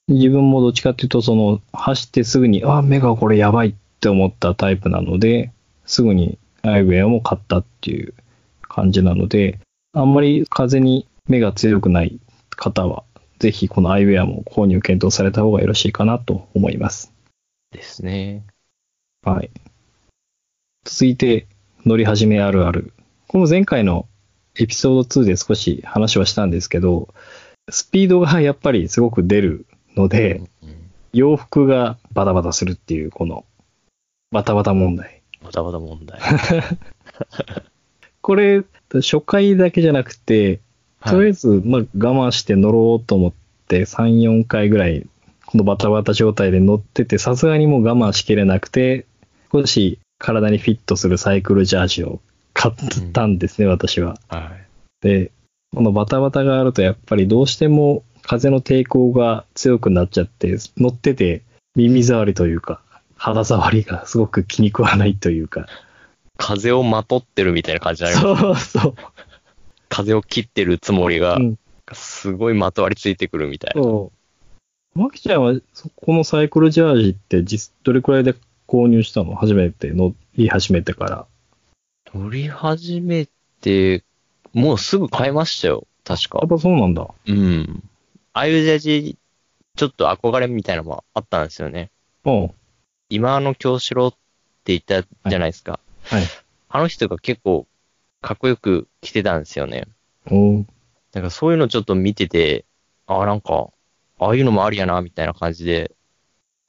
[0.07, 5.51] 自分もどっちかっていうと、その、走ってすぐに、あ、目がこれやばいって思ったタイプなので、
[5.85, 8.13] すぐにアイウェアも買ったっていう
[8.63, 9.59] 感じなので、
[9.93, 13.03] あんまり風に目が強くない方は、
[13.41, 17.11] ぜひこのアイウェアも購入検討された方がよろしいかなと思います。
[17.71, 18.45] ですね。
[19.23, 19.49] はい。
[20.85, 21.47] 続いて、
[21.83, 22.93] 乗り始めあるある。
[23.27, 24.07] この前回の
[24.59, 27.11] エピソード2で少し話はしたんですけど、
[27.71, 30.77] スピードがやっぱりすごく出るので、うん
[31.13, 33.43] 洋服がバタバタするっていう、この
[34.31, 35.21] バタバタ問題。
[35.43, 36.21] バタバタ問題。
[38.21, 40.61] これ、初回だけじゃなくて、
[41.05, 43.33] とりあえず、まあ、我慢して乗ろうと思っ
[43.67, 45.05] て、3、4回ぐらい、
[45.45, 49.05] このバタバタ状態で乗ってて、さすがにもう我慢しきれなくて、
[49.51, 52.21] 少し体にフィットするサイクルジャージを
[52.53, 54.17] 買ったんですね、私は。
[54.29, 54.67] はい。
[55.01, 55.31] で、
[55.75, 61.41] このバタバタがあるとやっぱりどうしても風の抵抗が強くなっちゃって、乗ってて
[61.75, 62.81] 耳障りというか、
[63.15, 65.67] 肌触りがすごく気に食わないというか。
[66.37, 68.71] 風をまとってるみたいな感じになります。
[68.71, 68.95] そうそう。
[69.91, 71.59] 風を切ってるつもりがう、ん、
[71.91, 73.83] すごいまとわりついてくるみたいな。
[73.83, 74.11] そ
[74.95, 74.99] う。
[74.99, 78.33] マキちゃんは、そこのサイクルジャージって実、どれくらいで
[78.67, 79.35] 購入したの？
[79.35, 81.27] 初めて乗り始めてから。
[82.13, 83.27] 乗り始め
[83.59, 84.05] て、
[84.53, 85.85] もうすぐ買いましたよ。
[86.05, 86.49] 確かやっ。
[86.49, 87.07] ぱそうなんだ。
[87.27, 87.83] うん。
[88.31, 89.17] ああいうジャージ、
[89.75, 91.91] ちょっと憧れみたいなのもあったんですよね。
[92.23, 92.51] うん。
[93.09, 94.17] 今の京志郎って
[94.77, 95.81] 言ったじゃないですか。
[96.03, 96.23] はい。
[96.69, 97.67] あの人が結構
[98.21, 99.87] かっこよく着てたんですよね。
[100.27, 100.65] おー
[101.11, 102.65] だからそういうのちょっと見てて、
[103.05, 103.69] ああ、なんか、
[104.19, 105.91] ああいうのもありやな、みたいな感じで、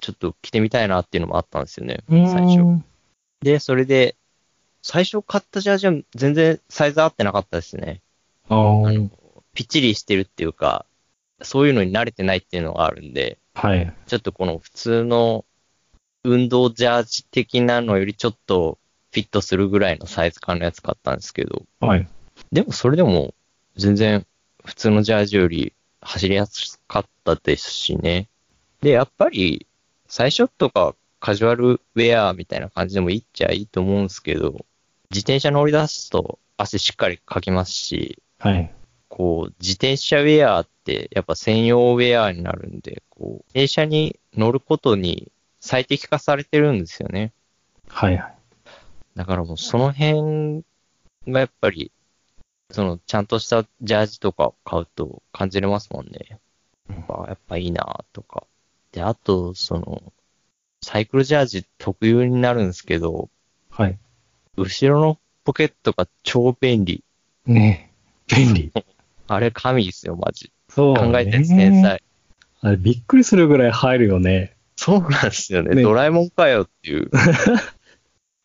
[0.00, 2.82] ちょっと着てみたいなっていうのもあったんですよね、最初。
[3.40, 4.16] で、それで、
[4.82, 8.00] 最初買ったジャージは全然サイズ合ってなかったですね。
[8.48, 9.08] あー
[9.54, 10.86] ぴっちりしてるっていうか、
[11.42, 13.92] そういうのに慣れてないっていうのがあるんで、はい。
[14.06, 15.44] ちょっとこの普通の
[16.24, 18.78] 運動ジャージ的なのよりちょっと
[19.12, 22.08] フィットするぐらいのサイズ感のやつ買ったんですけど、はい。
[22.50, 23.34] でもそれでも
[23.76, 24.26] 全然
[24.64, 28.28] 普通のジャージより走りやすかったですしね。
[28.80, 29.66] で、やっぱり
[30.08, 34.64] 最初とかカジュアルウェアみたいな感じでもいいっちゃいいと思うんですけど、
[35.10, 38.72] 自転車乗り出すと汗しっかりかきますし、はい。
[39.08, 47.32] こう、自転車ウェアってやっぱ専用ウェアになるんで、こう、自転車に乗ることに最適化されてるんですよね。
[47.88, 48.16] はい。
[48.16, 48.34] はい。
[49.16, 50.64] だからもうその辺
[51.28, 51.92] がやっぱり、
[52.70, 56.40] そのちゃんとしたジャージとかを買うと感じれますもんね。
[56.88, 58.44] やっぱやっぱいいなとか。
[58.92, 60.12] で、あと、その、
[60.82, 63.30] サイクルジャージ特有になるんですけど、
[63.70, 63.98] はい。
[64.56, 67.04] 後ろのポケットが超便利。
[67.46, 67.90] ね
[68.26, 68.72] 便利。
[69.28, 70.52] あれ神ですよ、マジ。
[70.68, 71.82] そう、考えたやつ天。
[71.82, 72.02] 才。
[72.60, 74.54] あれびっくりするぐらい入るよね。
[74.76, 75.74] そうなんですよね。
[75.74, 77.10] ねドラえもんかよっていう。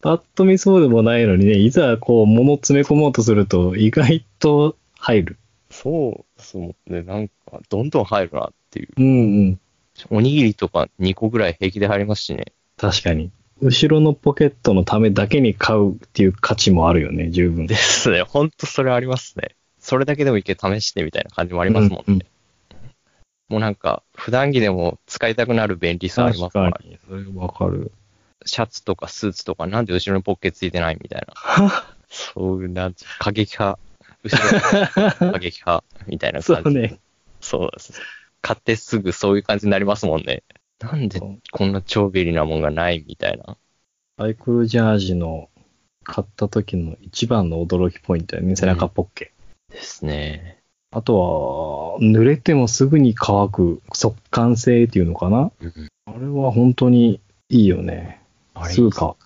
[0.08, 5.38] パッと見そうでもないのにね、いざこう物詰め込もうとすると意外と入る。
[5.70, 7.02] そうですもんね。
[7.02, 7.34] なんか、
[7.68, 8.90] どんどん入るなっていう。
[8.96, 9.60] うんうん。
[10.10, 12.54] おにぎりとか2個ぐらい平気で入りますしね。
[12.78, 13.32] 確かに。
[13.60, 17.68] 後ろのポケットのためだけに買うっていう価値もあるよね、十分。
[17.68, 18.22] ですね。
[18.22, 19.58] ほんとそれありますね。
[19.78, 22.04] それだけでもいけ試してみたいな感じもありますもんね。
[22.08, 22.22] うんうん
[23.50, 27.00] もうなんか、普段着でも使いたくなる便利さありますから確かに。
[27.08, 27.94] それわかる。
[28.48, 31.86] シャツとかスーツとかなんで後ろにポッケついてないみたいな。
[32.10, 33.80] そういう、なん過激派。
[34.24, 36.64] 後ろ過激派みたいな感じ。
[36.64, 37.00] そうね。
[37.42, 38.02] そうです。
[38.42, 40.44] 買ってすぐそういう感じになりますもんね。
[40.80, 43.58] なんでこんな超便利なもんがないみたいな。
[44.18, 45.50] サイクルジャージの
[46.04, 49.34] 買った時の一番の驚きポイントやね、背中ポッケ。
[49.70, 50.60] ですね。
[50.92, 55.88] あとは、濡れてもすぐに乾く速乾性っていうのかなうん。
[56.06, 58.22] あれは本当にいいよね。
[58.62, 59.18] あれすぐ乾く。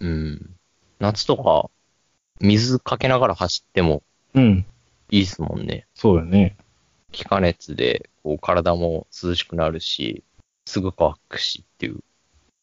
[0.00, 0.54] うん。
[0.98, 1.70] 夏とか、
[2.40, 4.02] 水かけながら走っても
[4.34, 4.66] うん。
[5.10, 5.86] いいですもんね。
[5.94, 6.56] そうよね。
[7.12, 10.22] 気化熱で、こう、体も涼しくなるし、
[10.66, 12.00] すぐ乾くしっていう。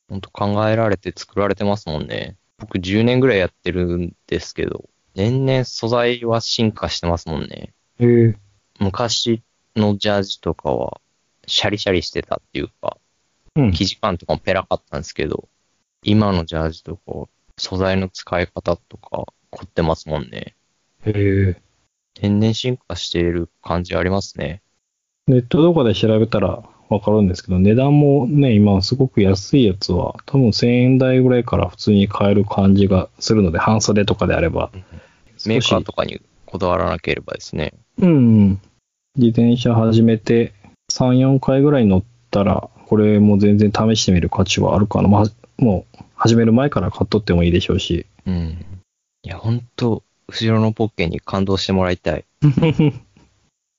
[0.07, 2.37] ほんと考えられて作られてますもんね。
[2.59, 7.73] 僕10年ぐらいやってるんですけど、年々素材は進化してますもんね。
[7.99, 8.35] へえ。
[8.79, 9.41] 昔
[9.75, 11.01] のジャージとかは、
[11.47, 12.97] シャリシャリしてたっていうか、
[13.55, 13.71] うん。
[13.71, 15.49] 生地感とかもペラかったんですけど、
[16.07, 20.55] 今のジャージとか、素材の使い方とか、凝ってますもんね。
[21.03, 21.61] へえ。
[22.21, 24.61] 年々進化している感じありますね。
[25.27, 34.69] ネットとかで調べたらわかるんですけど、値段もね、今すごく安いやつは、多分1000円台ぐらいから普通に買える感じがするので、半袖とかであれば。
[35.47, 36.03] メーカーとか。
[36.03, 37.73] かにこだわらなければですね。
[37.97, 38.11] うんう
[38.45, 38.61] ん。
[39.15, 40.53] 自転車始めて
[40.91, 45.07] 3、4回ぐらい乗ったら、これも全然試してみる価値はあるかな。
[45.07, 45.25] まあ、
[45.57, 48.05] もう始める前から買っとってもいいでしょうし。
[48.25, 48.65] うん。
[49.23, 52.25] いや、ほんと、後ろのポッケに感動してもらいたい。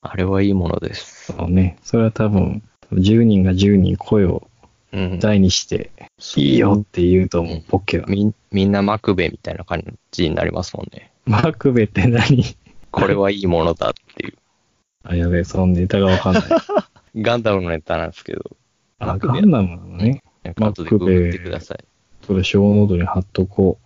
[0.02, 1.32] あれはいいものです。
[1.32, 1.78] そうね。
[1.82, 2.62] それは多分、
[2.92, 4.48] 10人が10人声を
[4.92, 5.18] うん。
[5.18, 5.90] 大にして、
[6.36, 8.06] いいよって言うと思う、ポッケは。
[8.08, 11.10] みんみんなマクベみたいな感じになりますもんね。
[11.26, 12.44] マ・クベって何？
[12.92, 14.38] これはいいものだっていう。
[15.04, 16.44] あ、やべえ、そのネタがわかんない。
[17.22, 18.56] ガンダムのネタなんですけど、
[18.98, 20.22] あ、マ・クベ、ガンダムなのね。
[20.46, 21.84] なんか後でググってください。
[22.26, 23.78] それショーノートに貼っとこ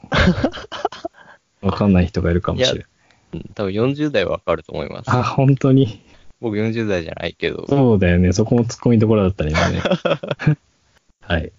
[1.62, 1.66] う。
[1.66, 2.78] わかんない人がいるかもしれない。
[2.78, 5.10] うん多分40代はわかると思います。
[5.10, 6.02] あ、本当に？
[6.40, 8.32] 僕40代じゃないけど、そうだよね。
[8.32, 9.82] そこも突っ込みどころだったね、今ね。
[11.20, 11.52] はい。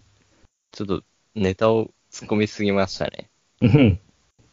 [0.72, 1.04] ちょっと
[1.36, 3.30] ネタを突っ込みすぎましたね。
[3.62, 4.00] うん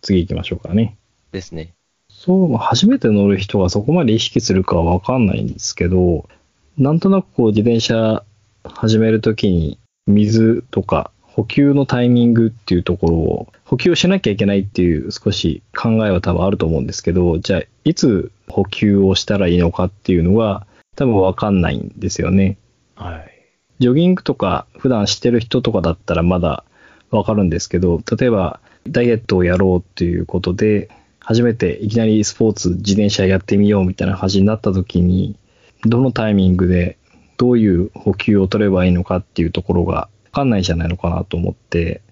[0.01, 0.97] 次行きましょうかね。
[1.33, 1.73] ですね。
[2.09, 6.29] そう、初めて乗る人がそこまで意識するかはわかんないんですけど、
[6.77, 8.23] なんとなくこう自転車
[8.65, 9.79] 始めるときに
[10.09, 20.67] 水とか補給のタイミングっていうところを補給をしなきゃいけないっていう少し考えは多分あると思うんですけど、じゃあいつ補給をしたらいいのかっていうのは
[20.97, 22.57] 多分わかんないんですよね。
[22.97, 23.31] はい。
[23.79, 26.65] ジョギングとか普段してる人とかだったらまだ
[27.11, 30.89] わかるんですけど、例えばダイエットをやろうっていうことで、
[31.21, 35.37] 初めていきなりスポーツ、自転車やってみようみたいな感じになった時に、
[35.85, 36.97] どのタイミングで
[37.39, 42.03] どういう補給を取ればいいのかっていうところがわかんないじゃないのかなと思って、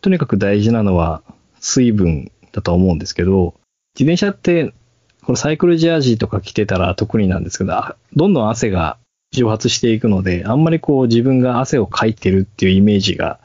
[0.00, 1.22] とにかく大事なのは
[1.60, 3.54] 水分だと思うんですけど、
[3.98, 4.74] 自転車って、
[5.22, 8.98] このサイクルジャージとか着てたら特になんですけど、あどんどん汗が
[9.32, 13.40] 蒸発していくので、あんまりこう自分が汗をかいてるっていうイメージが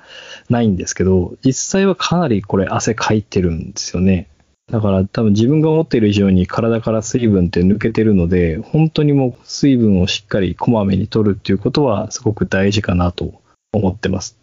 [0.49, 4.27] ないんですけど、実際はかなりこれ汗かいてるんですよね。
[4.71, 13.41] だから多分自分が思っている以上に体から水分って抜けてるので、本当にもう水分をしっかりこまめに取るっていうことはすごく大事かなと
[13.73, 14.37] 思ってます。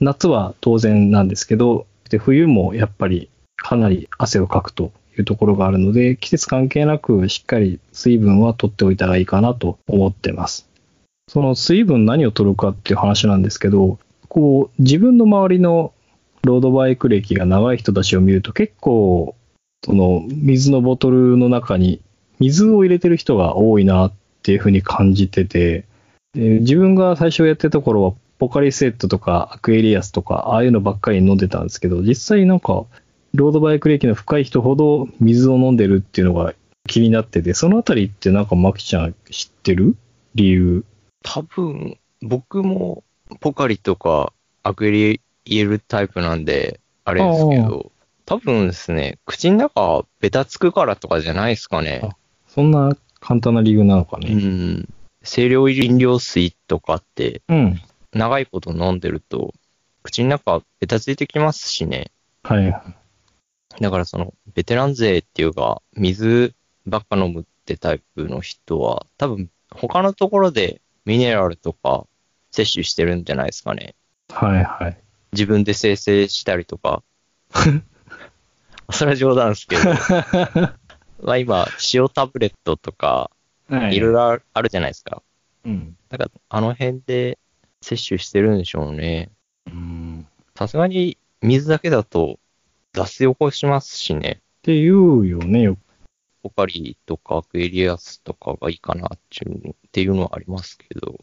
[0.00, 10.68] 夏は当然なんですけど、で冬もやっぱりかなり汗をかくというところがあるので、季節関係なくしっかり水分は取っておいた方がいいかなと思ってます。
[11.28, 15.92] その水分何を取るかっていう話なんですけど、こう自分の周りの
[16.44, 19.34] ロードバイク歴が長い人たちを見ると結構
[19.86, 22.00] その水のボトルの中に
[22.40, 25.84] 水を入れてる人が多いなっていうふうに感じてて、
[26.34, 32.84] で自分が最初やってた頃はポカリスエットとかアクエリアスとかああいうのばっかり飲んでたんですけど、実際なんか
[33.32, 36.52] ロードバイク歴の深い人ほど水を飲んでるっていうのが
[36.88, 39.94] 気になってて、そのあたりってなんかマキちゃん知ってる？
[40.34, 40.84] 理由。
[41.22, 43.04] 多分、僕も
[43.40, 44.32] ポカリとか
[44.64, 47.92] アクエリ入れるタイプなんで、あれですけど、
[48.26, 52.10] 多分ですね、口の中ベタつくからとかじゃないですかね。
[52.48, 54.34] そんな簡単な理由なのかうね。
[54.34, 54.88] ん。
[55.24, 57.80] 清涼飲料水とかって、うん。
[58.12, 59.54] 長いこと飲んでると、
[60.02, 62.10] 口の中ベタついてきますしね。
[62.42, 62.82] はい。
[63.80, 66.54] だからその、ベテラン勢っていうか、水
[66.86, 72.06] ばっか飲むってタイプの人は、多分、他のところでミネラルとか
[72.50, 73.94] 摂取してるんじゃないですかね。
[74.30, 74.98] はいはい。
[75.32, 77.02] 自分で生成したりとか。
[78.90, 79.82] それは冗談ですけど。
[81.22, 83.30] まあ今、塩タブレットとか、
[83.68, 85.22] はいろいろあるじゃないですか。
[85.64, 85.96] うん。
[86.08, 87.38] だから、あの辺で
[87.82, 89.30] 摂取してるんでしょうね。
[89.66, 90.26] うん。
[90.56, 92.38] さすがに水だけだと
[92.92, 94.40] 脱水起こしますしね。
[94.40, 95.78] って言うよね、よく。
[96.42, 101.18] ポカリとかアクエリアスとかがいいかなっていうっていうのはありますけど。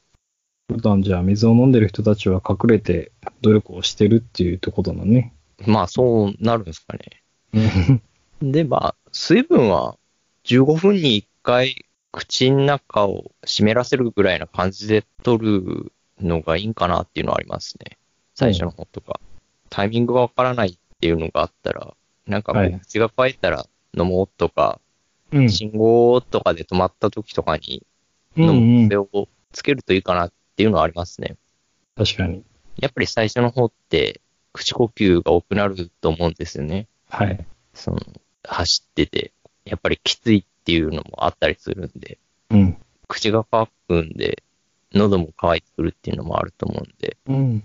[0.69, 5.34] 普段じゃあ水を飲んでる人たちは隠れて努力をしてるっていうところだね。
[5.65, 7.22] まあそうなるんですかね。
[7.54, 8.52] うん。
[8.52, 9.98] で、まあ、水分は
[10.46, 17.98] 15分に1回口の中を湿らせるぐらいな感じで取るのがいいんかなっていうのはありますね。
[18.36, 19.20] 最初の方とか。
[19.70, 21.96] タイミングがわからないっていうのがあったら、
[22.28, 23.66] なんかもはいう口が乾いたら
[23.98, 24.80] 飲もうとか、
[25.32, 25.50] うん。
[25.50, 27.84] 信号とかで止まった時とかに
[28.38, 31.38] うんう飲むん癖をつけるといいかなっていうのはありますね。
[31.96, 32.44] 確かに。
[32.78, 36.88] やっぱり最初の方って口呼吸が多くなると思うんですよね。
[37.13, 37.45] はい。
[37.76, 37.99] その、
[38.43, 39.34] 走ってて、
[39.65, 42.17] やっぱりきついっていうのもあったりするんで、
[42.49, 42.78] うん。
[43.08, 44.41] 口が乾くんで、
[44.93, 47.63] 喉も乾いてくるっていうのもあると思うんで、うん。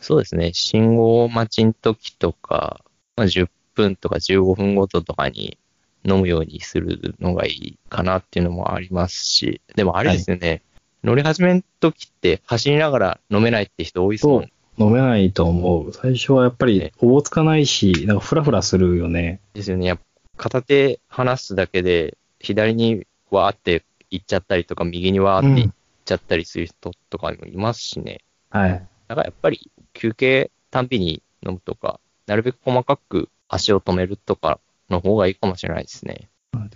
[0.00, 2.82] そうですね、信号待ちの時とか、
[3.14, 5.58] まあ、10分とか15分ごととかに
[6.04, 10.62] 飲むようにするのがいいかなっていうのもありますし、でもあれですよね、
[11.04, 14.52] 乗り始めの時って走りながら飲めないって人多いですもんね。
[14.78, 15.92] 飲めないと思う。
[15.92, 19.40] 最初はやっぱりおぼつかないし、なんかフラフラするよね。
[19.54, 19.86] ですよね。
[19.86, 20.02] やっぱ
[20.36, 25.74] 片手離すだけで、左にわーって行っちゃったりとか、右にわーって行っ
[26.04, 28.20] ちゃったりする人とかもいますしね。
[28.50, 28.86] はい。
[29.08, 34.60] だからやっぱり休憩たんびに飲むとか、なるべく細かく足を止めるとか
[34.90, 36.28] の方がいいかもしれないですね。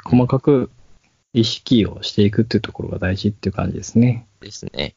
[0.05, 0.70] 細かく
[1.32, 4.26] 意識をしていくっていうところが大事っていう感じですね。
[4.40, 4.94] ですね。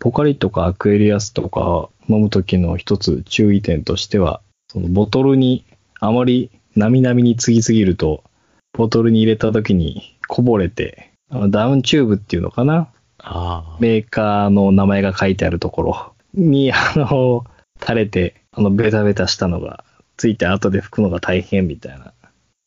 [0.00, 4.40] ポカリとかアクエリアスとか飲む時の一つ注意点としては、
[4.72, 5.64] そのボトルに
[6.00, 8.24] あまりなみなみにつぎすぎると、
[8.72, 12.88] ボトルに入れた時にこぼれて、あのダウンチューブっていうのかな？
[13.18, 17.44] あメーカーの名前が書いてあるところに、あの、
[17.80, 19.84] 垂れて、あの、ベタベタしたのが
[20.16, 22.14] ついて後で拭くのが大変みたいな。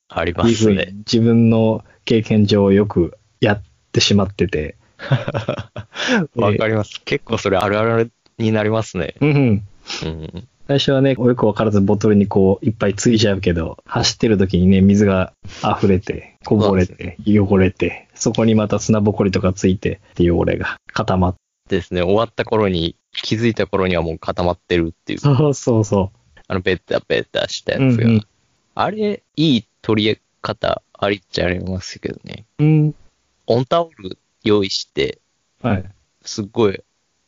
[0.09, 0.93] あ、ありますね。
[0.99, 4.75] 自分の経験上よくやってしまってて。
[6.35, 7.01] わかります。
[7.05, 9.15] 結構それあるあるになりますね。
[9.21, 9.63] うんうん。
[10.05, 10.47] うん。
[10.67, 15.33] 最初はね、よくわからずボトルにこういっぱいついちゃうけど、走ってる時にね、水が
[15.77, 21.39] 溢れて、こぼれて、汚れて、そこにまた砂ぼこりとかついて、って汚れが固まって。
[21.69, 25.19] ですね、終わった頃に、気づいた頃にはもう固まってるっていう。
[25.19, 26.11] そうそうそ
[26.47, 27.81] あの、ベタベタしたう。
[27.81, 28.07] やつが。
[28.07, 28.21] うん
[28.75, 32.45] あれ、いい取り方ありっちゃありますけどね。
[32.59, 32.67] うん。
[32.67, 32.95] うん。
[33.45, 35.19] 温タオル用意して、
[35.63, 35.85] はい。
[36.23, 36.79] すっごい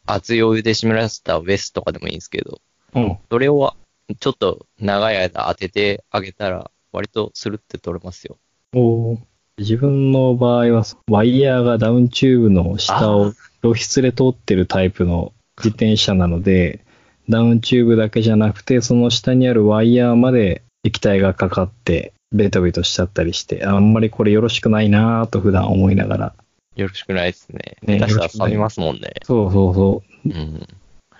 [0.06, 2.62] 熱いお湯で湿らせたベストとかでもいいんですけど、
[2.94, 3.18] うん。
[3.32, 3.74] それを
[4.20, 8.38] ちょっと長い間当ててあげたら、割とスルって取れますよ。
[8.74, 9.18] おー
[9.58, 13.32] 自分の場合は、ワイヤーがダウンチューブの下を
[13.62, 16.84] 露出で通ってるタイプの自転車なので、
[17.30, 26.36] ダウンチューブだけじゃなくて、その下にあるワイヤーまで液体がかかって、ベトベトしちゃったりして、あんまりこれよろしくないなぁと普段思いながら。
[26.76, 27.78] よろしくないですね。
[27.84, 29.14] ね下手したら錆びますもんね。
[29.24, 30.30] そうそうそう。
[30.30, 30.68] うん。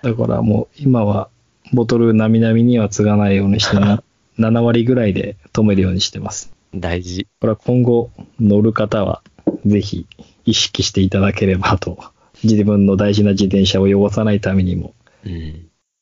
[0.02, 1.28] だからもう今は
[1.72, 4.02] ボトルなみなみには継がないようにしてな、
[4.38, 6.52] 7割ぐらいで止めるようにしてます。
[6.74, 7.26] 大事。
[7.40, 9.22] これは今後乗る方は
[9.64, 10.06] ぜひ
[10.44, 11.98] 意識していただければと。
[12.44, 14.92] 自分の大事な自転車を汚さないためにも
[15.24, 15.32] うん。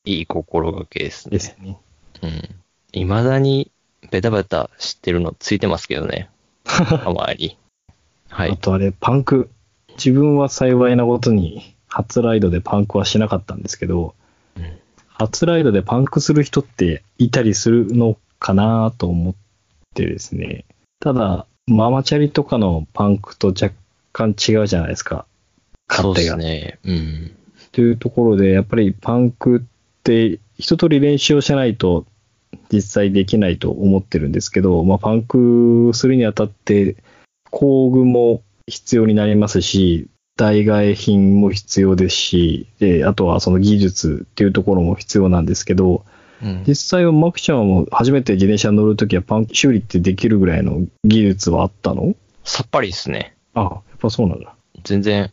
[0.05, 1.31] いい心がけですね。
[1.31, 1.77] ですね。
[2.21, 2.31] うん。
[2.91, 3.71] 未だに
[4.11, 6.29] ベタベタしてるのついてますけどね。
[6.65, 7.57] たまに。
[8.29, 8.51] はい。
[8.51, 9.49] あとあれ、パンク。
[9.97, 14.15] 自分は幸いなことに初ライドでパンクはしなかったんですけど、
[14.57, 14.85] うん
[15.17, 19.35] 初ライドでパンクする人っていたりするのかなと思っ
[19.93, 20.65] てですね。
[20.99, 23.71] ただ、ママチャリとかのパンクと若
[24.11, 25.25] 干違うじゃないですか。
[25.89, 26.53] そうで勝手が。
[26.53, 26.79] すね。
[26.83, 27.35] うん。
[27.71, 32.05] というところで、やっぱりパンクって一通り練習をしないと
[32.71, 36.97] 実際できないと思ってるんですけど、まあ、パンクするにあたって
[37.57, 46.03] 工具も必要になりますし、代替え品も必要ですし、で、あとはその技術っていうところも必要なんですけど、
[46.43, 52.13] うん、実際はマクちゃんはもう初めて自転車に乗るときはパンク修理ってできるぐらいの技術はあったの？
[52.43, 53.37] さっぱりですね。
[53.53, 54.53] あ、やっぱそうなんだ。
[54.83, 55.31] 全然、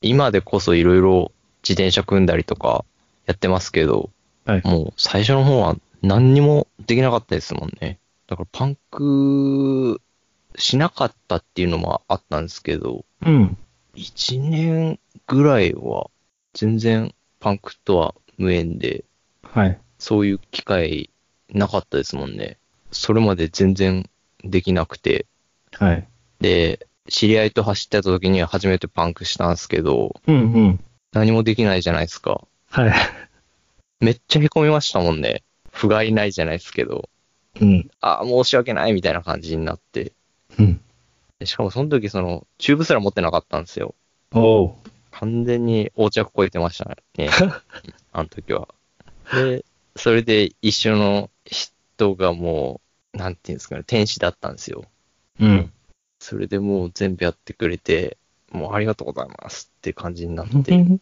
[0.00, 1.32] 今でこそいろいろ
[1.62, 2.86] 自転車組んだりとか
[3.26, 4.08] やってますけど、
[4.46, 7.98] はいもう最初の方は何にもできなかったですもんね。
[8.26, 10.00] だからパンク
[10.56, 13.56] しなかったっていうのもあったんですけど、うん。
[13.94, 16.10] 1年ぐらいは
[16.54, 19.04] 全然パンクとは無縁で、
[19.42, 19.78] はい。
[19.98, 21.10] そういう機会
[21.50, 22.58] なかったですもんね。
[22.90, 24.08] それまで全然
[24.44, 25.26] できなくて。
[25.72, 26.08] はい。
[26.40, 30.38] で、知り合いと走ってた時には初めてパンクしたんですけど、うんう
[30.68, 30.84] ん。
[31.12, 32.46] 何もできないじゃないですか。
[32.70, 32.92] はい。
[34.00, 35.42] めっちゃ凹みましたもんね。
[35.70, 37.08] 不甲斐ないじゃないですけど、
[37.60, 37.90] うん。
[38.00, 40.12] ああ、申し訳ないみたいな感じになって。
[40.58, 40.80] うん。
[41.38, 43.94] でしかもその時その、チューブすら持ってなかったんですよ。
[44.32, 44.72] おう。
[45.10, 47.28] 完全に横着超えてましたね。
[48.12, 48.68] あの時は。
[49.32, 49.64] で、
[49.96, 52.80] それで一緒の人がも
[53.14, 54.84] う、なんていうんですかね、天使だったんですよ。
[55.40, 55.72] うん。
[56.18, 58.16] それでもう全部やってくれて、
[58.50, 61.00] もうありがとうございますって感じになって。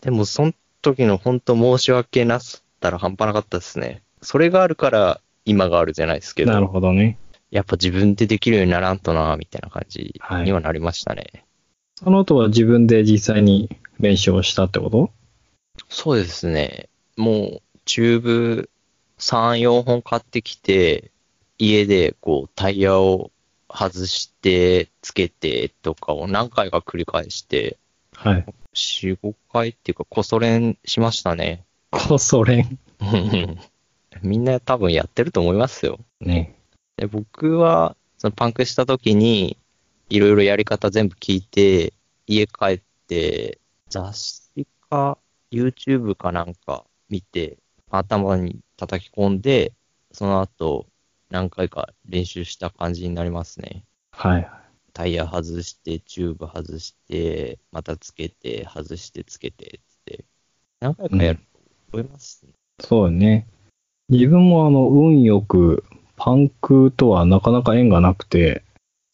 [0.00, 0.52] でもその
[0.82, 4.02] 時の本当申し訳なすったら半端なかったですね。
[4.22, 6.52] それがあるから今があるじゃないですけど。
[6.52, 7.18] なるほどね。
[7.50, 11.44] やっぱ自分でできるようにならんとな、みたいな感じはいにはなりましたね。
[11.96, 15.10] その後は自分で実際に練習をしたってこと？
[15.88, 16.88] そうですね。
[17.16, 18.70] もう、チューブ
[19.18, 21.10] 3、4本買ってきて、
[21.58, 23.30] 家でこうタイヤを
[23.68, 27.78] 外して、つけてとかを何回か繰り返して、
[28.14, 28.44] はい。
[28.74, 31.64] 4、5回っていうか、こそ練しましたね。
[31.90, 32.78] こそれん。
[34.22, 35.98] みんな多分やってると思いますよ。
[36.20, 36.54] ね。
[37.00, 39.56] で僕は、そのパンクした時に、
[40.10, 41.94] いろいろやり方全部聞いて、
[42.26, 45.16] 家帰って、雑誌か
[45.50, 47.56] YouTube かなんか見て、
[47.90, 49.72] 頭に叩き込んで、
[50.12, 50.88] その後、
[51.30, 53.84] 何回か練習した感じになりますね。
[54.12, 54.50] はい。
[54.92, 60.26] タイヤ外して、チューブ外して、またつけて、外してつけてって。
[60.80, 61.60] 何回かやると
[61.92, 62.52] 覚えますね。
[62.78, 63.46] そうね。
[64.10, 65.82] 自分もあの、運よく、
[66.22, 68.62] パンクとはなかなか縁がなくて、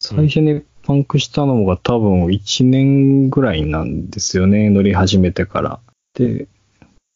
[0.01, 5.79] 最初にパンクしたのが多分1年ぐらいなんですよね、乗り始めてから。
[6.15, 6.49] で、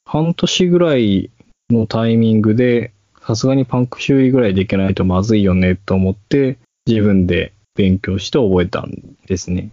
[0.05, 1.29] 半年ぐらい
[1.69, 8.93] のタイミングで、さすがにパンク修理ぐらいできないとまずいよねと思って、自分で勉強して覚えたん
[9.27, 9.71] ですね。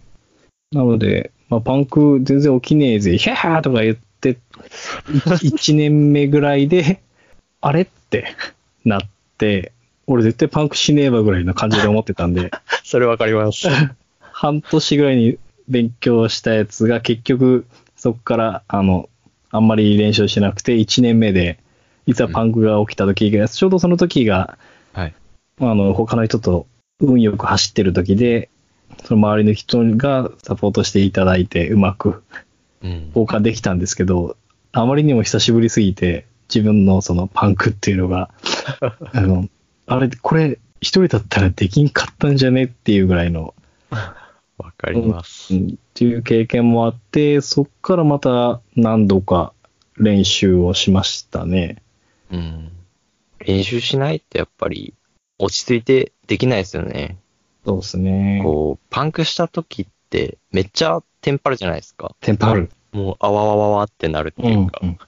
[0.73, 4.37] なので、まあ、パンク全然起きねえぜ、ヒャーとか言って、
[5.05, 7.01] 1年目ぐらいで、
[7.61, 8.35] あれって
[8.83, 9.01] なっ
[9.37, 9.71] て、
[10.11, 12.51] 俺絶対パンクしねえわぐらいな感じで思ってたんで、
[12.83, 13.67] それわかります。
[14.19, 15.37] 半年ぐらいに
[15.67, 19.07] 勉強したやつが結局そこからあの、
[19.51, 21.59] あんまり練習しなくて1年目で
[22.07, 24.57] いざパンクが起きた時が、ちょうどその時が、
[24.93, 25.13] はい。
[25.59, 26.65] あの、他の人と
[26.99, 28.49] 運よく走ってる時で、
[29.03, 32.23] その周りの人がサポートしていただいて、うまく
[32.81, 33.07] うん。
[33.15, 34.37] 交換できたんですけど、
[34.71, 38.31] あまりにも久しぶりすぎて、自分のそのパンクっていうのが、
[39.13, 39.47] あの、
[39.89, 43.53] あれ、これ一人だったらできんかったんじゃねっていうぐらいの、
[44.57, 45.53] わかります。
[45.53, 49.51] うんっていう経験もあって、そっからまた何度か
[49.97, 51.83] 練習をしましたね。
[52.31, 52.71] うん。
[53.39, 54.93] 練習しないとやっぱり
[55.39, 57.17] 落ち着いてできないですよね。
[57.65, 58.39] そうですね。
[58.43, 62.15] こう、パンクした時ってめっちゃテンパるじゃないですか。
[62.21, 62.69] テンパる。
[62.93, 64.79] もうあわわわわってなるっていうか。
[64.81, 64.99] うんうん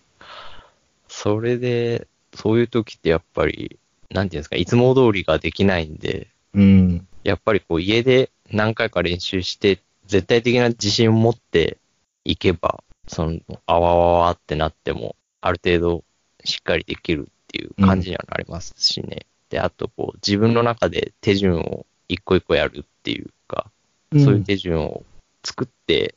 [1.14, 3.78] それで、そういう時ってやっぱり、
[4.12, 7.08] なんていうんですか、いつも通りができないんで、うん。
[7.24, 11.78] やっぱりこう家で何回か練習して、絶対的な自信を持って
[12.26, 16.04] いけば、その、あわわわってなっても、ある程度
[16.44, 19.26] しっかりできるっていう感じにはなりますしね。
[19.50, 23.72] で、あとこう、自分の中で手順を一個一個やるっていうか、
[24.14, 25.04] そういう手順を
[25.44, 26.16] 作って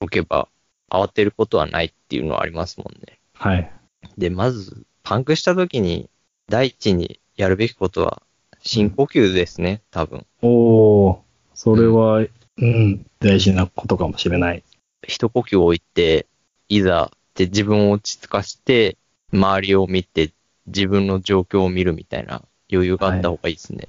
[0.00, 0.48] おけば、
[0.90, 3.18] 慌てることはないっていうのはありますもんね。
[3.34, 3.72] はい。
[4.18, 6.08] で、まず、パンクした時に、
[6.48, 8.22] 第一にやるべきことは、
[8.62, 10.26] 深呼吸ですね、多分。
[10.42, 11.18] おー、
[11.54, 12.26] それは、
[12.58, 14.62] うん、大事なことかもしれない。
[15.06, 16.26] 一呼吸置いて、
[16.68, 18.96] いざって自分を落ち着かせて、
[19.32, 20.32] 周りを見て、
[20.66, 23.88] 自分の状況を見るみたいな余裕があった方がいいですね。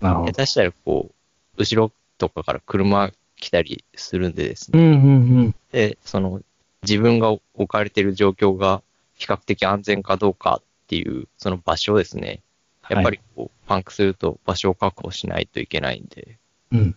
[0.00, 0.32] なるほど。
[0.32, 4.80] 下手したらこう、後ろとかから車来たりするんでですね。
[4.80, 5.54] うんうんうん。
[5.72, 6.40] で、その、
[6.82, 8.82] 自分が置かれている状況が
[9.14, 12.40] 比較的安全かどうかっていう、その場所をですね、
[12.88, 16.38] やっぱりこう、パンクすると場所を確保しないといけないんで、
[16.72, 16.96] うん。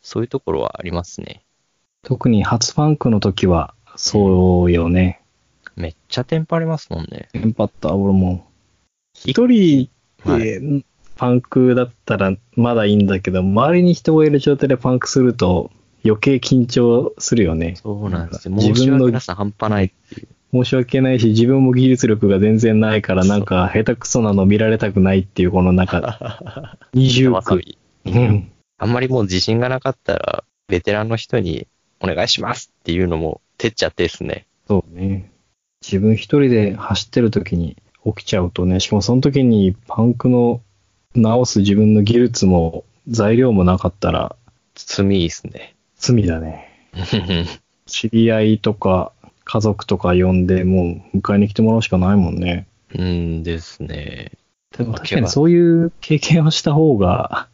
[0.00, 1.42] そういうところはありますね。
[2.02, 5.22] 特に初パンクの時は、そうよね。
[5.74, 7.28] めっちゃテンパりますもんね。
[7.32, 8.46] テンパった、俺も。
[9.14, 9.88] 一人
[10.24, 10.84] で
[11.16, 15.70] パンクだったらまだいいんだけど、周りに人がいる状態でパンクすると
[16.04, 17.76] 余計緊張するよね。
[17.76, 18.54] そうなんですよ。
[18.54, 20.28] 自分の申し訳なさ半端ないっていう。
[20.64, 27.60] 申し訳ないし、自分も技術力が全然ないから、なんか下手くそなの見られたくないっていう、この中、 二重苦。
[28.78, 31.66] あんまりもう自信がなかったら、ベテランの人に
[32.00, 34.46] お願いしますっていうのも、てっちゃってですね。
[34.68, 35.30] そうね。
[35.82, 40.60] 自分一人で走ってる時に起きちゃうとね、しかもその時にパンクの
[41.14, 44.36] 直す自分の技術も材料もなかったら
[44.74, 45.74] 罪いいっすね。
[45.96, 46.90] 罪だね。
[47.86, 49.12] 知り合いとか
[49.46, 52.66] 家族とか呼んでもう迎えに来てもらうしかないもんね。
[52.94, 54.32] うんですね。
[54.76, 57.48] でも確かにそういう経験をした方が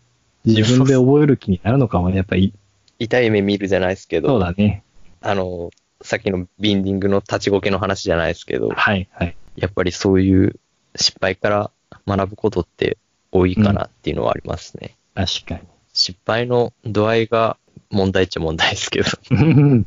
[0.44, 2.16] 自分で覚える気になるのかもね。
[2.16, 2.52] やっぱり、
[2.98, 4.82] 痛い目見るじゃないですけど、そうだね。
[5.20, 5.70] あの、
[6.00, 9.36] さっきのビンディングの立ちこけの話じゃないですけど、はい、はい。
[9.56, 10.58] やっぱりそういう
[10.96, 11.70] 失敗から
[12.06, 12.98] 学ぶことって
[13.30, 14.96] 多いかなっていうのはありますね。
[15.14, 15.60] 確か
[15.92, 17.58] 失敗の度合いが
[17.90, 19.84] 問題っちゃ問題ですけど、に。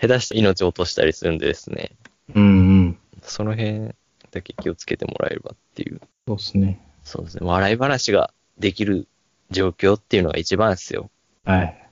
[0.00, 1.92] 下手して命を落としたりするんでですね、
[2.34, 2.46] うんう
[2.88, 2.98] ん。
[3.22, 3.94] その辺
[4.30, 6.00] だけ気をつけてもらえればっていう。
[6.28, 6.80] そうですね。
[7.04, 7.46] そうですね。
[7.46, 9.06] 笑い話ができる
[9.50, 11.10] 状況っていうのが一番ですよ。
[11.44, 11.88] はい。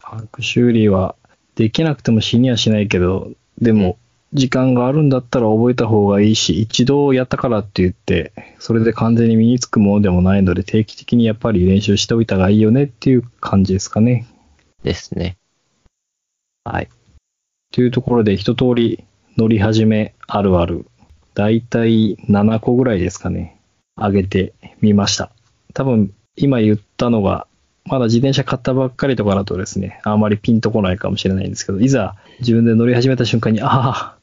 [0.00, 1.16] パンク修理は
[1.54, 3.98] できなくても死にはしないけど、でも、
[4.34, 14.26] 時間があるんだったら覚えた方がいいし、一度やったからって言って、それで完全に身につくものでもないので、定期的にやっぱり練習しておいた方がいいよねっていう感じですかね。
[14.82, 15.38] ですね。
[16.64, 16.88] はい。
[17.72, 19.04] というところで、一通り
[19.36, 20.86] 乗り始めあるある、
[21.34, 23.60] だいたい7個ぐらいですかね、
[23.96, 25.30] 上げてみました。
[25.74, 27.46] 多分、今言ったのが、
[27.84, 34.18] まだ自転車買ったばっかりとかだとですね、あまりピンとこないかもしれないんですけど、いざ自分で乗り始めた瞬間に、ああ、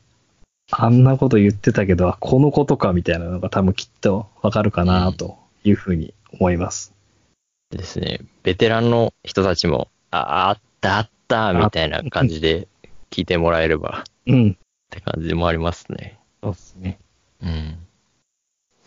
[0.72, 6.94] あんなこと言ってたけど、このことかみたいなのが多分きっとわかるかなというふうに思います。
[7.72, 8.22] ですね。
[8.44, 12.68] ベテランの人たちも、ああったあったみたいな感じで
[13.16, 14.50] 聞いてもらえればうん。
[14.52, 14.56] っ
[14.90, 16.20] て感じでもありますね。
[16.44, 17.00] そうですね。
[17.42, 17.78] うん。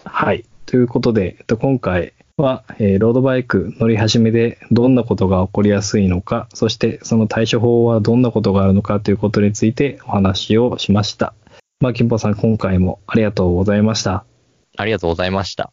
[0.05, 0.45] はい。
[0.67, 11.33] ということで、えっと、今回は、えーロードバイク乗り始めでどんなことが起こりやすいのか、そしてその対処法はどんなことがあるのかということについてお話をしました。
[11.81, 14.27] まあ、金峰さん、今回もありがとうございました。
[14.77, 15.73] ありがとうございました。